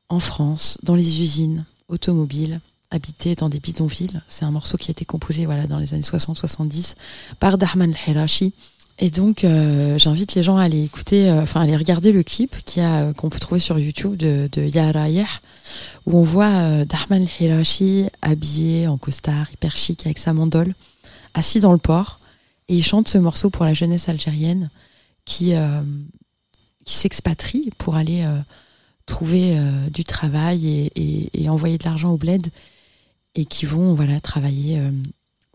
en 0.10 0.20
France, 0.20 0.78
dans 0.84 0.96
les 0.96 1.22
usines 1.22 1.66
automobiles, 1.90 2.62
habiter 2.92 3.36
dans 3.36 3.50
des 3.50 3.60
bidonvilles. 3.60 4.22
C'est 4.28 4.46
un 4.46 4.52
morceau 4.52 4.78
qui 4.78 4.90
a 4.90 4.94
été 4.94 5.06
composé 5.06 5.46
voilà, 5.46 5.68
dans 5.68 5.80
les 5.80 5.94
années 5.94 6.04
60-70 6.04 6.96
par 7.40 7.58
Dahman 7.58 7.94
El-Hirashi. 8.08 8.54
Et 9.00 9.12
donc, 9.12 9.44
euh, 9.44 9.98
j'invite 10.00 10.34
les 10.34 10.42
gens 10.42 10.58
à 10.58 10.64
aller 10.64 10.84
écouter, 10.84 11.30
euh, 11.30 11.44
enfin, 11.44 11.62
aller 11.62 11.78
regarder 11.78 12.12
le 12.12 12.24
clip 12.24 12.56
qui 12.66 12.82
a, 12.82 13.04
euh, 13.04 13.14
qu'on 13.14 13.30
peut 13.30 13.40
trouver 13.40 13.60
sur 13.60 13.78
YouTube 13.78 14.16
de, 14.16 14.50
de 14.52 14.64
Ya 14.64 14.92
Rayeh, 14.92 15.26
où 16.08 16.18
on 16.18 16.24
voit 16.24 16.86
Dahman 16.86 17.28
El-Hirashi 17.40 18.08
habillé 18.24 18.88
en 18.88 18.98
costard, 18.98 19.52
hyper 19.54 19.76
chic, 19.76 20.06
avec 20.06 20.18
sa 20.18 20.34
mandole, 20.34 20.74
assis 21.36 21.60
dans 21.60 21.74
le 21.74 21.78
port, 21.78 22.20
et 22.70 22.76
il 22.76 22.84
chante 22.84 23.08
ce 23.08 23.20
morceau 23.20 23.52
pour 23.52 23.66
la 23.66 23.76
jeunesse 23.76 24.10
algérienne 24.10 24.72
qui, 25.26 25.54
qui 26.86 26.96
s'expatrie 26.96 27.70
pour 27.78 27.96
aller 27.96 28.26
trouver 29.06 29.58
du 29.92 30.04
travail 30.06 30.90
et, 30.96 31.50
envoyer 31.50 31.78
de 31.78 31.84
l'argent 31.84 32.12
au 32.12 32.18
bled 32.18 32.48
et 33.36 33.46
qui 33.46 33.66
vont 33.66 33.94
voilà 33.94 34.20
travailler 34.20 34.82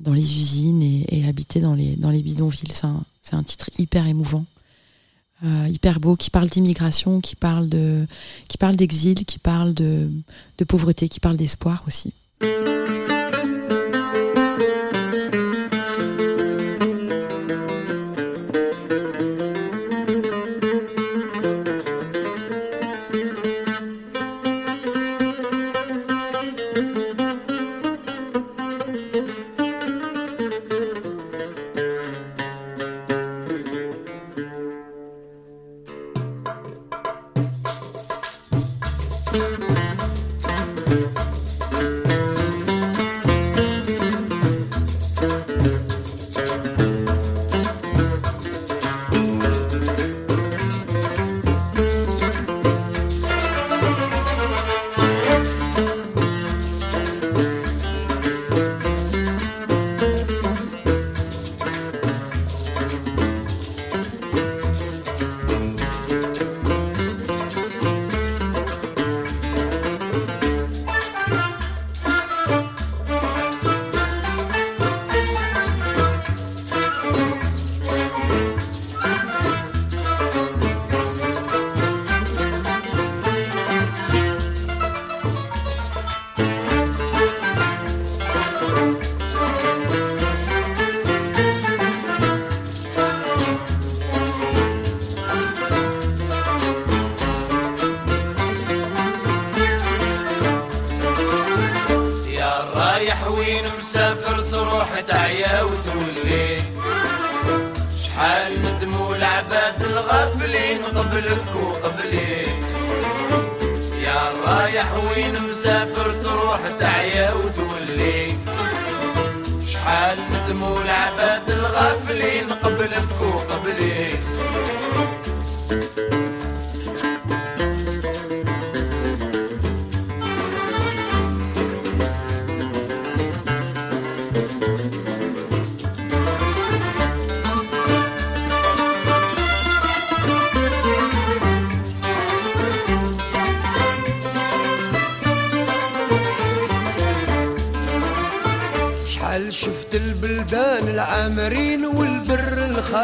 dans 0.02 0.12
les 0.12 0.36
usines 0.36 0.82
et, 0.82 1.24
habiter 1.26 1.60
dans 1.60 1.74
les, 1.74 1.96
dans 1.96 2.10
les 2.10 2.22
bidonvilles. 2.22 2.72
C'est 2.72 2.86
un, 2.86 3.04
un 3.32 3.42
titre 3.42 3.70
hyper 3.78 4.06
émouvant, 4.06 4.44
euh, 5.44 5.68
hyper 5.68 6.00
beau, 6.00 6.16
qui 6.16 6.30
parle 6.30 6.48
d'immigration, 6.48 7.20
qui 7.20 7.36
parle 7.36 7.68
de, 7.68 8.06
qui 8.48 8.58
parle 8.58 8.76
d'exil, 8.76 9.24
qui 9.24 9.38
parle 9.38 9.74
de, 9.74 10.10
de 10.58 10.64
pauvreté, 10.64 11.08
qui 11.08 11.20
parle 11.20 11.36
d'espoir 11.36 11.84
aussi. 11.86 12.12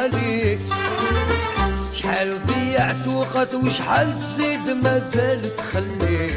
الخالي 0.09 0.59
شحال 1.95 2.47
ضيعت 2.47 3.09
وقت 3.09 3.55
وشحال 3.55 4.21
تزيد 4.21 4.71
ما 4.71 4.99
زال 4.99 5.57
تخلي 5.57 6.31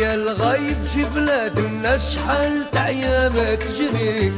يا 0.00 0.14
الغايب 0.14 0.82
في 0.94 1.04
بلاد 1.04 1.58
الناس 1.58 2.14
شحال 2.14 2.70
تعيا 2.72 3.28
ما 3.28 3.54
تجري 3.54 4.32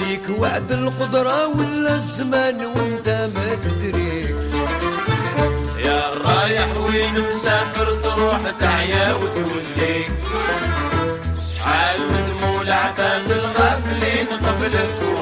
ليك 0.00 0.38
وعد 0.38 0.72
القدرة 0.72 1.46
ولا 1.46 1.94
الزمان 1.94 2.64
وانت 2.64 3.08
ما 3.08 3.54
تدري 3.54 4.34
يا 5.84 6.12
رايح 6.24 6.68
وين 6.76 7.28
مسافر 7.30 7.94
تروح 7.94 8.40
تعيا 8.60 9.12
وتولي 9.14 10.04
شحال 11.56 12.00
ندموا 12.08 12.62
العباد 12.62 13.30
الغافلين 13.30 14.26
قبلك 14.26 15.13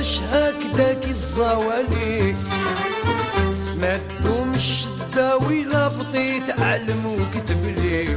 وعلاش 0.00 0.20
هكداك 0.32 1.08
الزوالي. 1.08 2.36
ما 3.80 3.98
تدومش 3.98 4.86
الداوي 4.86 5.64
لا 5.64 5.88
بطيت 5.88 6.60
علم 6.60 7.06
وكتب 7.06 7.64
لي. 7.64 8.16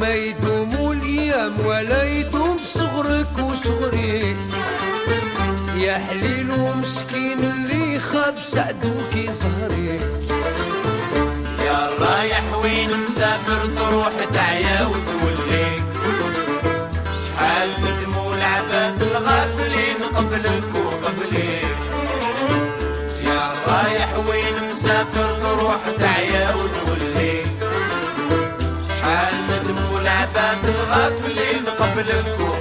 ما 0.00 0.14
يدوم 0.14 0.92
الأيام 0.92 1.66
ولا 1.66 2.04
يدوم 2.04 2.58
صغرك 2.62 3.38
وصغري. 3.38 4.36
يا 5.76 5.98
حليل 5.98 6.50
ومسكين 6.50 7.38
اللي 7.38 7.98
خاب 7.98 8.34
سعدوك 8.42 9.12
ظهري. 9.14 10.00
يا 11.66 11.90
رايح 11.98 12.42
وين 12.62 12.90
مسافر 13.08 13.69
قبلك 20.30 20.64
وقبلي 20.74 21.60
يا 23.26 23.52
رايح 23.66 24.08
وين 24.28 24.70
مسافر 24.70 25.28
تروح 25.42 25.80
تعيا 25.98 26.54
وتولي. 26.54 27.42
شحال 28.88 29.34
ندموا 29.50 30.00
العباد 30.00 30.64
الغافلين 30.64 31.64
قبلك 31.78 32.40
وقبلي 32.40 32.59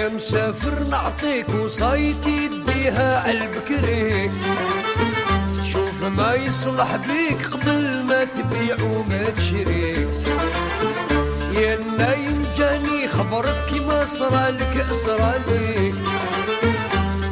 يا 0.00 0.08
مسافر 0.08 0.84
نعطيك 0.90 1.48
وصايتي 1.54 2.48
تديها 2.48 3.20
عالبكري 3.20 4.30
شوف 5.72 6.04
ما 6.04 6.34
يصلح 6.34 6.96
بيك 6.96 7.46
قبل 7.46 8.04
ما 8.08 8.24
تبيع 8.24 8.76
وما 8.82 9.30
تشري 9.36 10.08
يا 11.54 11.78
نايم 11.98 12.46
جاني 12.58 13.08
خبرك 13.08 13.56
كيما 13.70 14.04
صرالك 14.04 14.86
صرالي 14.92 15.92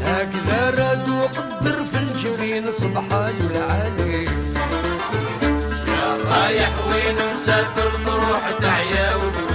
هكذا 0.04 0.70
راد 0.70 1.08
وقدر 1.08 1.84
في 1.84 1.98
الجبين 1.98 2.72
سبحان 2.72 3.34
العالي 3.50 4.24
يا 5.88 6.16
رايح 6.30 6.70
وين 6.86 7.16
مسافر 7.34 7.90
تروح 8.06 8.50
تعيا 8.60 9.14
وتولي 9.14 9.47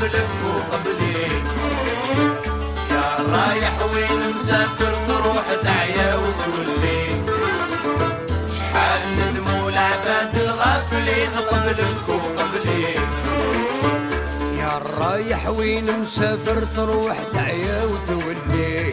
قبلك 0.00 0.28
وقبلي 0.44 1.22
يا 2.90 3.16
رايح 3.32 3.72
وين 3.94 4.34
مسافر 4.34 4.94
تروح 5.08 5.44
تعيا 5.64 6.14
وتولي 6.14 7.06
شحال 8.56 9.02
ندموا 9.16 9.70
العباد 9.70 10.36
الغافلين 10.36 11.30
قبلك 11.50 12.08
وقبلي 12.08 12.94
يا 14.58 14.78
رايح 14.78 15.48
وين 15.48 16.00
مسافر 16.00 16.64
تروح 16.76 17.16
تعيا 17.34 17.84
وتولي 17.84 18.92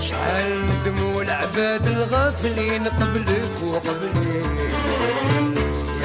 شحال 0.00 0.66
ندموا 0.66 1.22
العباد 1.22 1.86
الغافلين 1.86 2.84
قبلك 2.88 3.62
وقبلي 3.64 4.42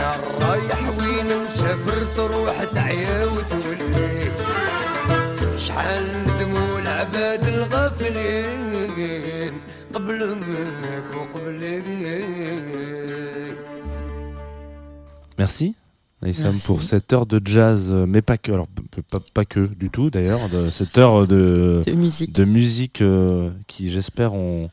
يا 0.02 0.10
رايح 0.43 0.82
وين 0.98 1.44
مسافر 1.44 1.98
تروح 2.16 2.64
تعيا 2.74 3.24
وتولي 3.24 4.30
شحال 5.59 6.05
ندموا 6.22 6.78
العباد 6.82 7.44
الغافلين 7.48 9.60
قبلك 9.94 10.39
وقبلي 11.16 11.82
Merci. 15.39 15.74
Naïsam 16.20 16.51
Merci. 16.52 16.66
pour 16.66 16.82
cette 16.82 17.12
heure 17.12 17.26
de 17.26 17.40
jazz, 17.44 17.90
euh, 17.93 18.05
mais 18.05 18.22
pas 18.22 18.39
que, 18.39 18.51
alors 18.51 18.66
p- 18.66 18.82
p- 18.90 19.02
pas, 19.09 19.20
pas 19.32 19.44
que 19.44 19.66
du 19.72 19.89
tout 19.89 20.10
d'ailleurs, 20.10 20.48
de 20.48 20.68
cette 20.68 20.98
heure 20.98 21.28
de, 21.28 21.80
de 21.86 21.93
musique. 21.93 22.35
de 22.35 22.44
musique 22.44 23.02
euh, 23.02 23.51
qui, 23.68 23.89
j'espère, 23.93 24.35
ont, 24.35 24.68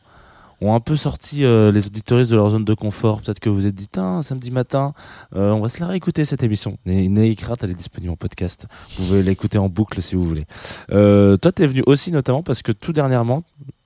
ont 0.61 0.75
un 0.75 0.81
peu 0.81 0.97
sorti 0.97 1.45
euh, 1.45 1.73
les 1.73 1.87
auditoristes 1.87 2.31
de 2.31 2.37
leur 2.37 2.51
zone 2.51 2.65
de 2.65 2.75
confort. 2.75 3.23
Peut-être 3.23 3.41
que 3.41 3.49
vous 3.49 3.57
vous 3.57 3.67
êtes 3.67 3.75
dit, 3.75 3.89
Tain, 3.89 4.23
samedi 4.23 4.51
matin, 4.51 4.93
euh, 5.35 5.51
on 5.53 5.61
va 5.61 5.69
se 5.69 5.81
la 5.81 5.87
réécouter 5.87 6.25
cette 6.25 6.43
émission. 6.43 6.77
Neikrat, 6.87 7.57
elle 7.63 7.71
est 7.71 7.75
disponible 7.75 8.13
en 8.13 8.17
podcast. 8.17 8.67
Vous 8.97 9.05
pouvez 9.05 9.23
l'écouter 9.23 9.59
en 9.59 9.69
boucle 9.69 10.01
si 10.03 10.15
vous 10.17 10.25
voulez. 10.25 10.47
Euh, 10.93 11.37
toi, 11.37 11.53
t'es 11.53 11.67
venu 11.67 11.83
aussi 11.87 12.11
notamment 12.13 12.43
parce 12.43 12.63
que 12.63 12.73
tout 12.73 12.93
dernièrement, 12.93 13.43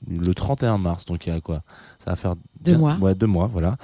le 0.09 0.34
31 0.34 0.78
mars, 0.78 1.05
donc 1.05 1.26
il 1.26 1.32
y 1.32 1.36
a 1.36 1.40
quoi? 1.40 1.62
Ça 2.05 2.10
va 2.10 2.16
faire 2.16 2.34
Deux 2.60 2.72
bien- 2.72 2.78
mois. 2.78 2.96
Ouais, 3.01 3.14
deux 3.14 3.26
mois, 3.26 3.48
voilà. 3.52 3.76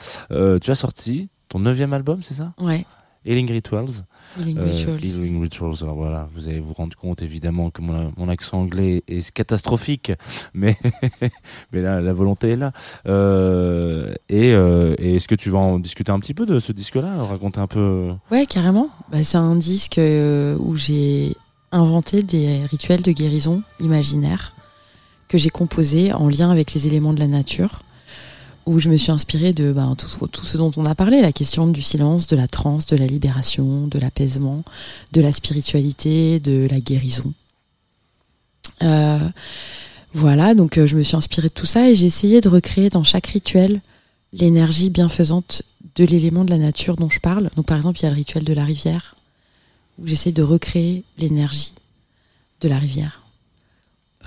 Tu 0.60 0.70
as 0.70 0.74
sorti 0.74 1.28
ton 1.48 1.58
neuvième 1.60 1.92
album, 1.92 2.22
c'est 2.22 2.34
ça? 2.34 2.52
Ouais. 2.60 2.84
Healing 3.24 3.50
Rituals. 3.50 4.04
Healing 4.38 4.58
Euh, 4.58 4.64
Rituals. 4.70 5.04
Healing 5.04 5.40
Rituals. 5.42 5.74
Alors 5.82 5.94
voilà, 5.96 6.28
vous 6.34 6.48
allez 6.48 6.60
vous 6.60 6.72
rendre 6.72 6.96
compte 6.96 7.20
évidemment 7.22 7.70
que 7.70 7.82
mon, 7.82 8.12
mon 8.16 8.28
accent 8.28 8.60
anglais 8.60 9.02
est 9.08 9.30
catastrophique, 9.30 10.12
mais 10.54 10.76
mais 11.72 11.82
là 11.82 12.00
la 12.00 12.12
volonté 12.12 12.50
est 12.50 12.56
là. 12.56 12.72
Euh, 13.06 14.14
et 14.28 14.54
euh, 14.54 14.94
et 14.98 15.16
est-ce 15.16 15.28
que 15.28 15.34
tu 15.34 15.50
vas 15.50 15.58
en 15.58 15.78
discuter 15.78 16.12
un 16.12 16.20
petit 16.20 16.34
peu 16.34 16.46
de 16.46 16.58
ce 16.58 16.72
disque-là, 16.72 17.22
raconter 17.24 17.60
un 17.60 17.66
peu? 17.66 18.10
Ouais, 18.30 18.46
carrément. 18.46 18.88
Bah, 19.12 19.22
c'est 19.22 19.38
un 19.38 19.56
disque 19.56 20.00
où 20.00 20.76
j'ai 20.76 21.36
inventé 21.72 22.22
des 22.22 22.64
rituels 22.66 23.02
de 23.02 23.12
guérison 23.12 23.62
imaginaires 23.80 24.54
que 25.28 25.38
j'ai 25.38 25.50
composés 25.50 26.12
en 26.12 26.28
lien 26.28 26.50
avec 26.50 26.72
les 26.74 26.86
éléments 26.88 27.12
de 27.12 27.20
la 27.20 27.28
nature, 27.28 27.82
où 28.70 28.78
je 28.78 28.88
me 28.88 28.96
suis 28.96 29.10
inspirée 29.10 29.52
de 29.52 29.72
bah, 29.72 29.92
tout, 29.98 30.08
ce- 30.44 30.56
dont 30.56 30.70
on 30.76 30.84
a 30.84 30.94
parlé, 30.94 31.20
la 31.20 31.32
question 31.32 31.66
du 31.66 31.82
silence, 31.82 32.26
de 32.28 32.36
la 32.36 32.46
transe, 32.46 32.86
de 32.86 32.96
la 32.96 33.06
libération, 33.06 33.88
de 33.88 33.98
l'apaisement, 33.98 34.62
de 35.12 35.20
la 35.20 35.32
spiritualité, 35.32 36.38
de 36.38 36.68
la 36.70 36.80
guérison. 36.80 37.32
Euh, 38.82 39.28
voilà, 40.14 40.54
donc 40.54 40.78
euh, 40.78 40.86
je 40.86 40.96
me 40.96 41.02
suis 41.02 41.16
inspirée 41.16 41.48
de 41.48 41.52
tout 41.52 41.66
ça 41.66 41.90
et 41.90 41.94
j'ai 41.96 42.06
essayé 42.06 42.40
de 42.40 42.48
recréer 42.48 42.90
dans 42.90 43.04
chaque 43.04 43.26
rituel 43.26 43.80
l'énergie 44.32 44.90
bienfaisante 44.90 45.62
de 45.96 46.04
l'élément 46.04 46.44
de 46.44 46.50
la 46.50 46.58
nature 46.58 46.96
dont 46.96 47.10
je 47.10 47.20
parle. 47.20 47.50
Donc 47.56 47.66
par 47.66 47.76
exemple, 47.76 47.98
il 47.98 48.04
y 48.04 48.06
a 48.06 48.10
le 48.10 48.16
rituel 48.16 48.44
de 48.44 48.52
la 48.54 48.64
rivière, 48.64 49.16
où 49.98 50.06
j'essaie 50.06 50.32
de 50.32 50.42
recréer 50.42 51.02
l'énergie 51.18 51.72
de 52.60 52.68
la 52.68 52.78
rivière. 52.78 53.19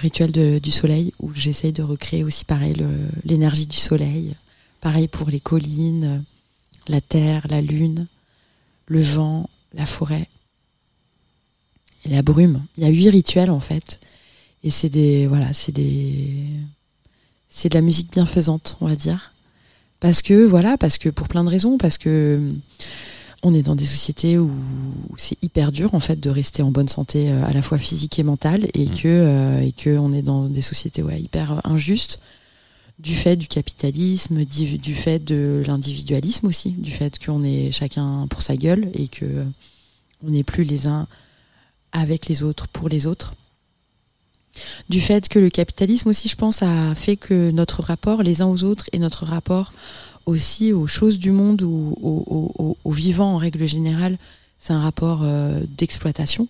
Rituel 0.03 0.59
du 0.59 0.69
soleil, 0.69 1.13
où 1.19 1.34
j'essaie 1.34 1.71
de 1.71 1.81
recréer 1.81 2.25
aussi 2.25 2.43
pareil 2.43 2.75
l'énergie 3.23 3.67
du 3.67 3.77
soleil. 3.77 4.35
Pareil 4.81 5.07
pour 5.07 5.30
les 5.30 5.39
collines, 5.39 6.25
la 6.89 6.99
terre, 6.99 7.47
la 7.49 7.61
lune, 7.61 8.07
le 8.88 9.01
vent, 9.01 9.49
la 9.73 9.85
forêt 9.85 10.27
et 12.03 12.09
la 12.09 12.21
brume. 12.21 12.65
Il 12.75 12.84
y 12.84 12.85
a 12.85 12.89
huit 12.89 13.09
rituels 13.09 13.49
en 13.49 13.61
fait. 13.61 14.01
Et 14.65 14.69
c'est 14.69 14.89
des, 14.89 15.25
voilà, 15.25 15.53
c'est 15.53 15.71
des, 15.71 16.35
c'est 17.47 17.69
de 17.69 17.75
la 17.75 17.81
musique 17.81 18.11
bienfaisante, 18.11 18.77
on 18.81 18.88
va 18.88 18.97
dire 18.97 19.34
parce 20.03 20.21
que 20.21 20.45
voilà 20.45 20.77
parce 20.77 20.97
que 20.97 21.07
pour 21.07 21.30
plein 21.30 21.45
de 21.45 21.49
raisons 21.49 21.77
parce 21.77 21.97
que 21.97 22.41
on 23.44 23.53
est 23.53 23.61
dans 23.61 23.76
des 23.76 23.86
sociétés 23.86 24.38
où 24.38 24.52
c'est 25.18 25.38
hyper 25.44 25.72
dur 25.72 25.94
en 25.94 25.99
fait 25.99 26.20
de 26.20 26.30
rester 26.30 26.64
en 26.64 26.72
bonne 26.72 26.88
santé 26.88 27.30
euh, 27.30 27.45
à 27.45 27.52
la 27.53 27.61
fois 27.61 27.78
physique 27.78 28.18
et 28.18 28.24
mentale 28.24 28.70
et 28.74 28.86
Mm. 28.86 28.94
que 28.94 29.07
euh, 29.07 29.61
et 29.61 29.72
que 29.74 29.98
on 29.98 30.14
est 30.14 30.22
dans 30.22 30.48
des 30.48 30.61
sociétés 30.61 31.03
ouais, 31.03 31.22
hyper 31.22 31.61
injustes 31.65 32.20
du 32.99 33.15
fait 33.15 33.36
du 33.36 33.48
capitalisme 33.48 34.45
du, 34.45 34.78
du 34.78 34.95
fait 34.95 35.20
de 35.20 35.64
l'individualisme 35.68 36.48
aussi 36.48 36.72
du 36.72 36.91
fait 36.91 37.24
qu'on 37.24 37.44
est 37.44 37.72
chacun 37.72 38.28
pour 38.30 38.41
sa 38.41 38.56
gueule 38.56 38.90
et 38.94 39.07
que 39.10 39.26
euh, 39.26 39.45
on 40.26 40.30
n'est 40.30 40.44
plus 40.44 40.64
les 40.64 40.88
uns 40.88 41.07
avec 41.91 42.28
les 42.28 42.44
autres 42.44 42.68
pour 42.70 42.88
les 42.88 43.06
autres 43.07 43.34
du 44.88 45.02
fait 45.02 45.30
que 45.30 45.40
le 45.40 45.49
capitalisme 45.49 46.10
aussi, 46.10 46.30
je 46.30 46.36
pense, 46.36 46.61
a 46.61 46.94
fait 46.94 47.15
que 47.15 47.49
notre 47.52 47.82
rapport 47.82 48.22
les 48.22 48.41
uns 48.41 48.48
aux 48.48 48.64
autres 48.64 48.88
et 48.94 48.99
notre 48.99 49.26
rapport 49.26 49.74
aussi 50.26 50.74
aux 50.74 50.88
choses 50.88 51.20
du 51.20 51.32
monde 51.32 51.62
ou 51.62 51.95
aux, 52.02 52.24
aux- 52.28 52.52
aux- 52.64 52.78
aux 52.84 52.91
vivants 52.91 53.34
en 53.36 53.38
règle 53.38 53.66
générale, 53.68 54.18
c'est 54.60 54.74
un 54.74 54.82
rapport 54.82 55.22
euh, 55.24 55.62
d'exploitation. 55.78 56.48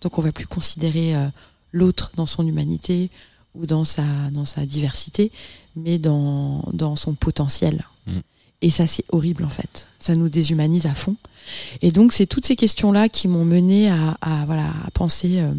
Donc 0.00 0.18
on 0.18 0.22
va 0.22 0.32
plus 0.32 0.46
considérer 0.46 1.14
euh, 1.14 1.26
l'autre 1.72 2.10
dans 2.16 2.26
son 2.26 2.46
humanité 2.46 3.10
ou 3.54 3.66
dans 3.66 3.84
sa, 3.84 4.02
dans 4.32 4.44
sa 4.44 4.64
diversité, 4.66 5.30
mais 5.76 5.98
dans, 5.98 6.64
dans 6.72 6.96
son 6.96 7.14
potentiel. 7.14 7.84
Mm. 8.06 8.18
Et 8.62 8.70
ça, 8.70 8.86
c'est 8.86 9.04
horrible 9.10 9.44
en 9.44 9.48
fait. 9.50 9.88
Ça 9.98 10.14
nous 10.14 10.28
déshumanise 10.28 10.86
à 10.86 10.94
fond. 10.94 11.16
Et 11.82 11.92
donc, 11.92 12.12
c'est 12.12 12.26
toutes 12.26 12.44
ces 12.46 12.56
questions-là 12.56 13.08
qui 13.08 13.26
m'ont 13.28 13.44
mené 13.44 13.90
à, 13.90 14.16
à, 14.20 14.44
voilà, 14.46 14.68
à 14.86 14.90
penser 14.92 15.38
euh, 15.40 15.52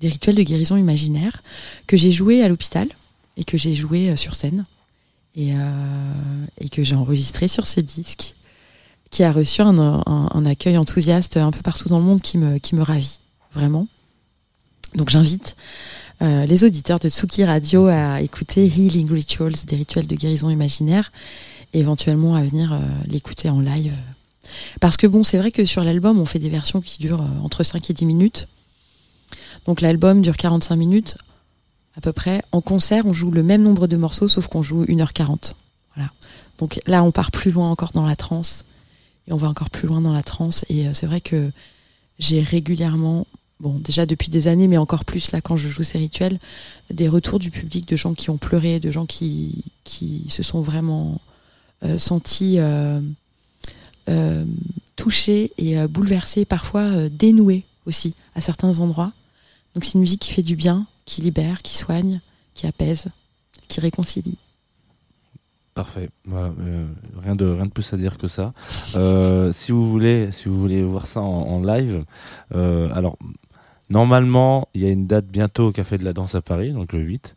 des 0.00 0.08
rituels 0.08 0.36
de 0.36 0.42
guérison 0.42 0.76
imaginaire 0.76 1.42
que 1.86 1.96
j'ai 1.96 2.12
joué 2.12 2.42
à 2.42 2.48
l'hôpital 2.48 2.88
et 3.36 3.44
que 3.44 3.56
j'ai 3.58 3.74
joué 3.74 4.10
euh, 4.10 4.16
sur 4.16 4.34
scène 4.34 4.64
et, 5.36 5.52
euh, 5.54 6.46
et 6.58 6.68
que 6.68 6.82
j'ai 6.82 6.94
enregistré 6.94 7.48
sur 7.48 7.66
ce 7.66 7.80
disque 7.80 8.34
qui 9.10 9.22
a 9.22 9.32
reçu 9.32 9.62
un, 9.62 10.44
accueil 10.44 10.76
enthousiaste 10.76 11.36
un 11.36 11.52
peu 11.52 11.62
partout 11.62 11.88
dans 11.88 11.98
le 11.98 12.04
monde 12.04 12.20
qui 12.20 12.36
me, 12.36 12.58
qui 12.58 12.74
me 12.74 12.82
ravit, 12.82 13.20
vraiment. 13.52 13.86
Donc 14.96 15.08
j'invite 15.08 15.56
euh, 16.20 16.46
les 16.46 16.64
auditeurs 16.64 16.98
de 16.98 17.08
Tsuki 17.08 17.44
Radio 17.44 17.86
à 17.86 18.20
écouter 18.22 18.66
Healing 18.66 19.08
Rituals, 19.12 19.54
des 19.68 19.76
rituels 19.76 20.08
de 20.08 20.16
guérison 20.16 20.50
imaginaire, 20.50 21.12
et 21.72 21.80
éventuellement 21.80 22.34
à 22.34 22.42
venir 22.42 22.72
euh, 22.72 22.78
l'écouter 23.06 23.48
en 23.48 23.60
live. 23.60 23.94
Parce 24.80 24.96
que 24.96 25.06
bon, 25.06 25.22
c'est 25.22 25.38
vrai 25.38 25.52
que 25.52 25.64
sur 25.64 25.84
l'album, 25.84 26.18
on 26.18 26.26
fait 26.26 26.40
des 26.40 26.50
versions 26.50 26.80
qui 26.80 26.98
durent 26.98 27.24
entre 27.42 27.62
5 27.62 27.88
et 27.90 27.92
10 27.92 28.06
minutes. 28.06 28.48
Donc 29.66 29.80
l'album 29.80 30.22
dure 30.22 30.36
45 30.36 30.74
minutes 30.74 31.16
à 31.96 32.00
peu 32.00 32.12
près. 32.12 32.42
En 32.52 32.60
concert, 32.60 33.06
on 33.06 33.12
joue 33.12 33.30
le 33.30 33.42
même 33.42 33.62
nombre 33.62 33.86
de 33.86 33.96
morceaux, 33.96 34.28
sauf 34.28 34.48
qu'on 34.48 34.62
joue 34.62 34.84
1h40. 34.84 35.54
Voilà. 35.94 36.10
Donc 36.58 36.80
là, 36.86 37.02
on 37.02 37.12
part 37.12 37.30
plus 37.30 37.50
loin 37.50 37.68
encore 37.68 37.92
dans 37.92 38.06
la 38.06 38.16
trance. 38.16 38.64
Et 39.26 39.32
on 39.32 39.36
va 39.36 39.48
encore 39.48 39.70
plus 39.70 39.88
loin 39.88 40.00
dans 40.00 40.12
la 40.12 40.22
trance. 40.22 40.64
Et 40.68 40.86
euh, 40.86 40.92
c'est 40.92 41.06
vrai 41.06 41.20
que 41.20 41.50
j'ai 42.18 42.42
régulièrement, 42.42 43.26
bon, 43.60 43.74
déjà 43.78 44.06
depuis 44.06 44.28
des 44.28 44.48
années, 44.48 44.68
mais 44.68 44.76
encore 44.76 45.04
plus 45.04 45.32
là 45.32 45.40
quand 45.40 45.56
je 45.56 45.68
joue 45.68 45.82
ces 45.82 45.98
rituels, 45.98 46.38
des 46.90 47.08
retours 47.08 47.38
du 47.38 47.50
public 47.50 47.88
de 47.88 47.96
gens 47.96 48.14
qui 48.14 48.30
ont 48.30 48.38
pleuré, 48.38 48.80
de 48.80 48.90
gens 48.90 49.06
qui, 49.06 49.64
qui 49.84 50.26
se 50.28 50.42
sont 50.42 50.60
vraiment 50.60 51.20
euh, 51.84 51.98
sentis 51.98 52.56
euh, 52.58 53.00
touchés 54.96 55.52
et 55.58 55.76
bouleversés, 55.88 56.44
parfois 56.44 57.08
dénoués 57.08 57.64
aussi 57.86 58.14
à 58.34 58.40
certains 58.40 58.80
endroits. 58.80 59.12
Donc 59.74 59.84
c'est 59.84 59.94
une 59.94 60.00
musique 60.00 60.20
qui 60.20 60.32
fait 60.32 60.42
du 60.42 60.54
bien, 60.54 60.86
qui 61.04 61.22
libère, 61.22 61.62
qui 61.62 61.76
soigne, 61.76 62.20
qui 62.54 62.66
apaise, 62.66 63.06
qui 63.68 63.80
réconcilie. 63.80 64.38
Parfait. 65.74 66.08
Voilà, 66.24 66.52
euh, 66.60 66.86
rien 67.20 67.34
de 67.34 67.46
rien 67.46 67.66
de 67.66 67.70
plus 67.70 67.92
à 67.92 67.96
dire 67.96 68.16
que 68.16 68.28
ça. 68.28 68.52
Euh, 68.94 69.50
si 69.50 69.72
vous 69.72 69.90
voulez, 69.90 70.30
si 70.30 70.48
vous 70.48 70.56
voulez 70.56 70.84
voir 70.84 71.06
ça 71.06 71.20
en, 71.20 71.60
live, 71.62 72.04
euh, 72.54 72.88
alors 72.94 73.18
normalement 73.90 74.68
il 74.74 74.82
y 74.82 74.86
a 74.86 74.90
une 74.90 75.06
date 75.06 75.26
bientôt 75.26 75.68
au 75.68 75.72
Café 75.72 75.98
de 75.98 76.04
la 76.04 76.12
Danse 76.12 76.34
à 76.34 76.40
Paris, 76.42 76.72
donc 76.72 76.92
le 76.92 77.00
8. 77.00 77.34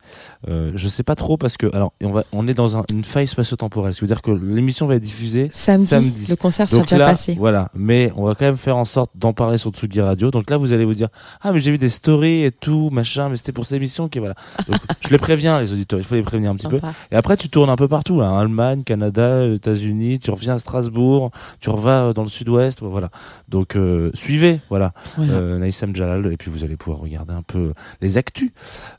Euh, 0.47 0.71
je 0.75 0.87
sais 0.87 1.03
pas 1.03 1.15
trop 1.15 1.37
parce 1.37 1.57
que 1.57 1.67
alors 1.75 1.93
on 2.01 2.11
va 2.11 2.23
on 2.31 2.47
est 2.47 2.53
dans 2.53 2.77
un- 2.77 2.83
une 2.91 3.03
faille 3.03 3.27
spatio-temporelle, 3.27 3.93
ce 3.93 3.99
qui 3.99 4.05
veut 4.05 4.07
dire 4.07 4.21
que 4.21 4.31
l'émission 4.31 4.85
va 4.87 4.95
être 4.95 5.03
diffusée 5.03 5.49
Samedi, 5.51 5.85
Samedi. 5.87 6.25
le 6.29 6.35
concert 6.35 6.67
sera 6.69 6.79
donc 6.79 6.87
déjà 6.89 6.97
là, 6.97 7.05
passé. 7.05 7.35
voilà. 7.37 7.69
Mais 7.75 8.11
on 8.15 8.23
va 8.25 8.35
quand 8.35 8.45
même 8.45 8.57
faire 8.57 8.77
en 8.77 8.85
sorte 8.85 9.11
d'en 9.15 9.33
parler 9.33 9.57
sur 9.57 9.71
Tsugi 9.71 10.01
Radio. 10.01 10.31
Donc 10.31 10.49
là, 10.49 10.57
vous 10.57 10.73
allez 10.73 10.85
vous 10.85 10.93
dire, 10.95 11.09
ah, 11.41 11.51
mais 11.51 11.59
j'ai 11.59 11.71
vu 11.71 11.77
des 11.77 11.89
stories 11.89 12.43
et 12.43 12.51
tout, 12.51 12.89
machin, 12.91 13.29
mais 13.29 13.37
c'était 13.37 13.51
pour 13.51 13.65
cette 13.65 13.77
émission 13.77 14.07
qui, 14.09 14.19
voilà. 14.19 14.35
Donc, 14.67 14.77
je 15.01 15.09
les 15.09 15.17
préviens, 15.17 15.59
les 15.61 15.71
auditeurs. 15.73 15.99
Il 15.99 16.05
faut 16.05 16.15
les 16.15 16.21
prévenir 16.21 16.51
un 16.51 16.55
petit 16.55 16.67
peu. 16.67 16.79
Et 17.11 17.15
après, 17.15 17.37
tu 17.37 17.49
tournes 17.49 17.69
un 17.69 17.75
peu 17.75 17.87
partout, 17.87 18.19
là. 18.19 18.27
hein. 18.27 18.39
Allemagne, 18.39 18.83
Canada, 18.83 19.45
États-Unis, 19.47 20.19
tu 20.19 20.31
reviens 20.31 20.55
à 20.55 20.59
Strasbourg, 20.59 21.31
tu 21.59 21.69
revas 21.69 22.05
euh, 22.09 22.13
dans 22.13 22.23
le 22.23 22.29
sud-ouest, 22.29 22.79
voilà. 22.81 23.09
Donc, 23.49 23.75
euh, 23.75 24.11
suivez, 24.13 24.61
voilà, 24.69 24.93
Voilà. 25.17 25.33
euh, 25.33 25.57
Naïsam 25.59 25.95
Jalal, 25.95 26.31
et 26.37 26.43
puis 26.43 26.51
vous 26.51 26.63
allez 26.63 26.77
pouvoir 26.77 26.99
regarder 26.99 27.33
un 27.33 27.41
peu 27.41 27.73
les 27.99 28.19
actus. 28.19 28.51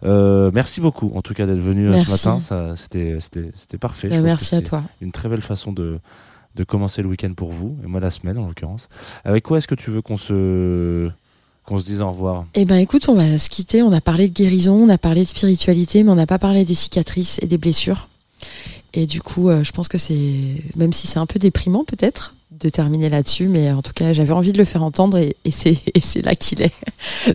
Euh, 0.02 0.50
merci 0.52 0.80
beaucoup, 0.80 1.12
en 1.14 1.22
tout 1.22 1.34
cas, 1.34 1.46
d'être 1.46 1.60
venu 1.60 1.88
euh, 1.88 2.02
ce 2.04 2.10
matin. 2.10 2.74
C'était, 2.74 3.78
parfait. 3.78 4.08
Bah, 4.08 4.16
Je 4.16 4.20
merci 4.20 4.56
à 4.56 4.62
toi. 4.62 4.82
Une 5.00 5.12
très 5.12 5.28
belle 5.28 5.42
façon 5.42 5.72
de, 5.72 6.00
de 6.56 6.64
commencer 6.64 7.00
le 7.00 7.06
week-end 7.06 7.32
pour 7.34 7.52
vous, 7.52 7.76
et 7.84 7.86
moi 7.86 8.00
la 8.00 8.10
semaine, 8.10 8.38
en 8.38 8.48
l'occurrence. 8.48 8.88
Avec 9.24 9.44
quoi 9.44 9.58
est-ce 9.58 9.68
que 9.68 9.76
tu 9.76 9.92
veux 9.92 10.02
qu'on 10.02 10.16
se, 10.16 11.08
qu'on 11.64 11.78
se 11.78 11.84
dise 11.84 12.02
au 12.02 12.10
revoir? 12.10 12.46
Eh 12.54 12.64
ben 12.64 12.76
écoute, 12.76 13.08
on 13.08 13.14
va 13.14 13.38
se 13.38 13.48
quitter. 13.48 13.84
On 13.84 13.92
a 13.92 14.00
parlé 14.00 14.28
de 14.28 14.34
guérison, 14.34 14.74
on 14.74 14.88
a 14.88 14.98
parlé 14.98 15.22
de 15.22 15.28
spiritualité, 15.28 16.02
mais 16.02 16.10
on 16.10 16.16
n'a 16.16 16.26
pas 16.26 16.40
parlé 16.40 16.64
des 16.64 16.74
cicatrices 16.74 17.38
et 17.40 17.46
des 17.46 17.58
blessures. 17.58 18.08
Et 18.94 19.06
du 19.06 19.22
coup, 19.22 19.48
euh, 19.48 19.62
je 19.62 19.70
pense 19.70 19.86
que 19.86 19.98
c'est, 19.98 20.64
même 20.74 20.92
si 20.92 21.06
c'est 21.06 21.20
un 21.20 21.26
peu 21.26 21.38
déprimant 21.38 21.84
peut-être 21.84 22.34
de 22.58 22.68
terminer 22.68 23.08
là-dessus, 23.08 23.48
mais 23.48 23.70
en 23.70 23.82
tout 23.82 23.92
cas, 23.92 24.12
j'avais 24.12 24.32
envie 24.32 24.52
de 24.52 24.58
le 24.58 24.64
faire 24.64 24.82
entendre 24.82 25.18
et, 25.18 25.36
et 25.44 25.50
c'est 25.50 26.22
là 26.22 26.34
qu'il 26.34 26.62
est. 26.62 26.74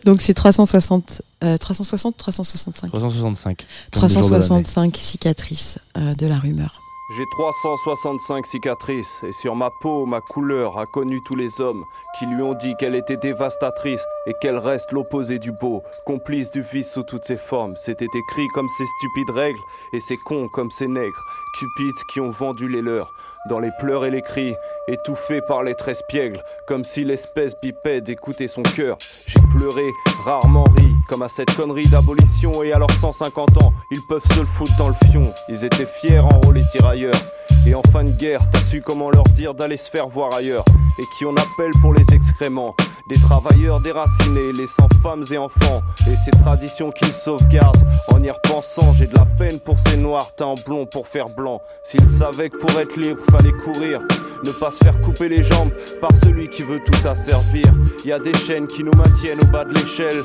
Donc 0.05 0.21
c'est 0.21 0.33
360, 0.33 1.21
euh, 1.43 1.57
360, 1.57 2.17
365, 2.17 2.91
365. 2.91 3.65
comme 3.91 4.03
le 4.03 4.09
jour 4.09 4.29
de 4.29 4.35
l'année. 4.35 4.63
365 4.63 4.95
cicatrices 4.97 5.79
euh, 5.97 6.15
de 6.15 6.27
la 6.27 6.37
rumeur. 6.37 6.83
J'ai 7.17 7.25
365 7.29 8.45
cicatrices 8.45 9.23
et 9.23 9.33
sur 9.33 9.55
ma 9.55 9.69
peau, 9.81 10.05
ma 10.05 10.21
couleur 10.21 10.79
a 10.79 10.85
connu 10.85 11.21
tous 11.27 11.35
les 11.35 11.59
hommes 11.59 11.83
qui 12.17 12.25
lui 12.25 12.41
ont 12.41 12.53
dit 12.53 12.73
qu'elle 12.79 12.95
était 12.95 13.17
dévastatrice 13.17 14.03
et 14.25 14.33
qu'elle 14.41 14.57
reste 14.57 14.93
l'opposé 14.93 15.37
du 15.37 15.51
beau, 15.51 15.83
complice 16.05 16.49
du 16.49 16.61
vice 16.61 16.91
sous 16.91 17.03
toutes 17.03 17.25
ses 17.25 17.37
formes. 17.37 17.75
C'était 17.75 18.05
écrit 18.05 18.47
comme 18.55 18.69
ces 18.69 18.85
stupides 18.97 19.35
règles 19.35 19.59
et 19.93 19.99
ces 19.99 20.15
cons 20.25 20.47
comme 20.53 20.71
ces 20.71 20.87
nègres, 20.87 21.23
cupides 21.59 22.03
qui 22.13 22.21
ont 22.21 22.31
vendu 22.31 22.67
les 22.69 22.81
leurs. 22.81 23.13
Dans 23.49 23.59
les 23.59 23.71
pleurs 23.77 24.05
et 24.05 24.09
les 24.09 24.21
cris, 24.21 24.55
étouffés 24.87 25.41
par 25.41 25.63
les 25.63 25.75
traits 25.75 25.97
espiègles, 25.97 26.41
comme 26.65 26.85
si 26.85 27.03
l'espèce 27.03 27.59
bipède 27.61 28.09
écoutait 28.09 28.47
son 28.47 28.63
cœur. 28.63 28.97
J'ai 29.27 29.41
pleuré, 29.53 29.83
rarement 30.23 30.63
ri, 30.63 30.87
comme 31.09 31.23
à 31.23 31.27
cette 31.29 31.53
connerie 31.53 31.87
d'abolition, 31.87 32.63
et 32.63 32.71
à 32.71 32.79
leurs 32.79 32.91
150 32.91 33.61
ans, 33.61 33.73
ils 33.91 34.01
peuvent 34.07 34.25
se 34.33 34.39
le 34.39 34.45
foutre 34.45 34.77
dans 34.77 34.87
le 34.87 34.95
fion. 35.11 35.33
Ils 35.49 35.65
étaient 35.65 35.85
fiers 35.85 36.19
en 36.19 36.39
haut 36.45 36.53
les 36.53 36.65
tirailleurs. 36.67 37.19
Et 37.65 37.75
en 37.75 37.81
fin 37.91 38.03
de 38.03 38.11
guerre, 38.11 38.41
t'as 38.49 38.59
su 38.59 38.81
comment 38.81 39.09
leur 39.09 39.23
dire 39.23 39.53
d'aller 39.53 39.77
se 39.77 39.89
faire 39.89 40.07
voir 40.07 40.33
ailleurs. 40.33 40.65
Et 40.99 41.03
qui 41.17 41.25
on 41.25 41.33
appelle 41.33 41.71
pour 41.81 41.93
les 41.93 42.05
excréments. 42.13 42.75
Des 43.09 43.19
travailleurs 43.19 43.79
déracinés, 43.79 44.51
laissant 44.53 44.87
femmes 45.01 45.23
et 45.31 45.37
enfants. 45.37 45.81
Et 46.07 46.15
ces 46.25 46.31
traditions 46.31 46.91
qu'ils 46.91 47.13
sauvegardent. 47.13 47.85
En 48.09 48.21
y 48.21 48.29
repensant, 48.29 48.93
j'ai 48.97 49.07
de 49.07 49.15
la 49.15 49.25
peine 49.25 49.59
pour 49.59 49.79
ces 49.79 49.97
noirs 49.97 50.35
teints 50.35 50.45
en 50.45 50.55
blond 50.55 50.85
pour 50.85 51.07
faire 51.07 51.29
blanc. 51.29 51.61
S'ils 51.83 52.07
savaient 52.09 52.49
que 52.49 52.57
pour 52.57 52.79
être 52.79 52.97
libre, 52.97 53.21
fallait 53.33 53.51
courir. 53.51 53.99
Ne 54.45 54.51
pas 54.51 54.71
se 54.71 54.83
faire 54.83 54.99
couper 55.01 55.29
les 55.29 55.43
jambes 55.43 55.71
par 55.99 56.11
celui 56.23 56.49
qui 56.49 56.63
veut 56.63 56.81
tout 56.85 57.07
asservir. 57.07 57.65
Y 58.05 58.11
a 58.11 58.19
des 58.19 58.33
chaînes 58.33 58.67
qui 58.67 58.83
nous 58.83 58.93
maintiennent 58.93 59.39
au 59.41 59.45
bas 59.45 59.65
de 59.65 59.73
l'échelle. 59.73 60.21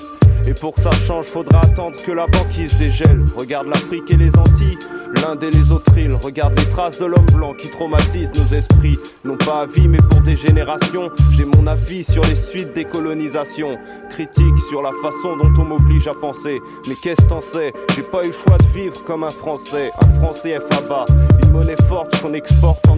Et 0.47 0.55
pour 0.55 0.75
que 0.75 0.81
ça 0.81 0.91
change, 1.07 1.27
faudra 1.27 1.61
attendre 1.61 1.97
que 2.05 2.13
la 2.13 2.27
banquise 2.27 2.77
dégèle. 2.79 3.21
Regarde 3.37 3.69
l'Afrique 3.69 4.11
et 4.11 4.17
les 4.17 4.35
Antilles, 4.37 4.79
l'Inde 5.23 5.43
et 5.43 5.51
les 5.51 5.73
autres 5.73 5.97
îles. 5.99 6.15
Regarde 6.15 6.59
les 6.59 6.65
traces 6.67 6.99
de 6.99 7.07
l'homme 7.07 7.27
blanc 7.35 7.55
qui 7.55 7.71
traumatisent 7.71 8.33
nos 8.35 8.57
esprits. 8.57 8.99
Non 9.25 9.37
pas 9.37 9.63
à 9.63 9.67
vie, 9.67 9.89
mais 9.89 9.99
pour 9.99 10.21
des 10.21 10.37
générations. 10.37 11.11
J'ai 11.37 11.45
mon 11.45 11.67
avis 11.67 12.03
sur 12.05 12.23
les 12.25 12.37
suites 12.37 12.73
des 12.75 12.85
colonisations. 12.85 13.79
Critique 14.11 14.59
sur 14.69 14.81
la 14.83 14.93
façon 15.03 15.37
dont 15.37 15.53
on 15.59 15.65
m'oblige 15.65 16.09
à 16.09 16.15
penser. 16.15 16.61
Mais 16.89 16.95
qu'est-ce 17.03 17.23
que 17.23 17.29
t'en 17.29 17.41
sais? 17.41 17.73
J'ai 17.95 18.03
pas 18.03 18.23
eu 18.25 18.29
le 18.29 18.33
choix 18.33 18.59
de 18.59 18.79
vivre 18.79 19.05
comme 19.05 19.25
un 19.25 19.31
Français. 19.31 19.91
Un 20.01 20.21
Français 20.21 20.59
FABA, 20.71 21.07
une 21.45 21.53
monnaie 21.53 21.77
forte 21.89 22.21
qu'on 22.23 22.33
exporte 22.33 22.89
en 22.89 22.97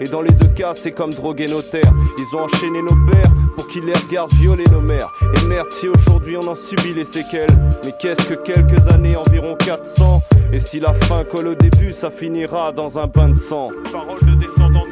Et 0.00 0.04
dans 0.04 0.22
les 0.22 0.30
deux 0.30 0.48
cas, 0.48 0.72
c'est 0.74 0.92
comme 0.92 1.12
droguer 1.12 1.46
nos 1.46 1.62
terres. 1.62 1.92
Ils 2.18 2.36
ont 2.36 2.40
enchaîné 2.40 2.80
nos 2.82 3.10
pères 3.10 3.30
pour 3.56 3.68
qu'ils 3.68 3.84
les 3.84 3.92
regardent 3.92 4.32
violer 4.34 4.64
nos 4.72 4.80
mères. 4.80 5.12
Et 5.22 5.46
merde, 5.46 5.68
si 5.70 5.88
aujourd'hui 5.88 6.36
on 6.36 6.46
en 6.48 6.54
subit 6.54 6.94
les 6.94 7.04
séquelles. 7.04 7.50
Mais 7.84 7.92
qu'est-ce 7.98 8.26
que 8.26 8.34
quelques 8.34 8.88
années, 8.88 9.16
environ 9.16 9.56
400 9.56 10.22
Et 10.52 10.60
si 10.60 10.80
la 10.80 10.94
fin 10.94 11.24
colle 11.24 11.48
au 11.48 11.54
début, 11.54 11.92
ça 11.92 12.10
finira 12.10 12.72
dans 12.72 12.98
un 12.98 13.06
bain 13.06 13.30
de 13.30 13.38
sang. 13.38 13.70
Parole 13.92 14.20
de 14.20 14.34
descendants 14.40 14.86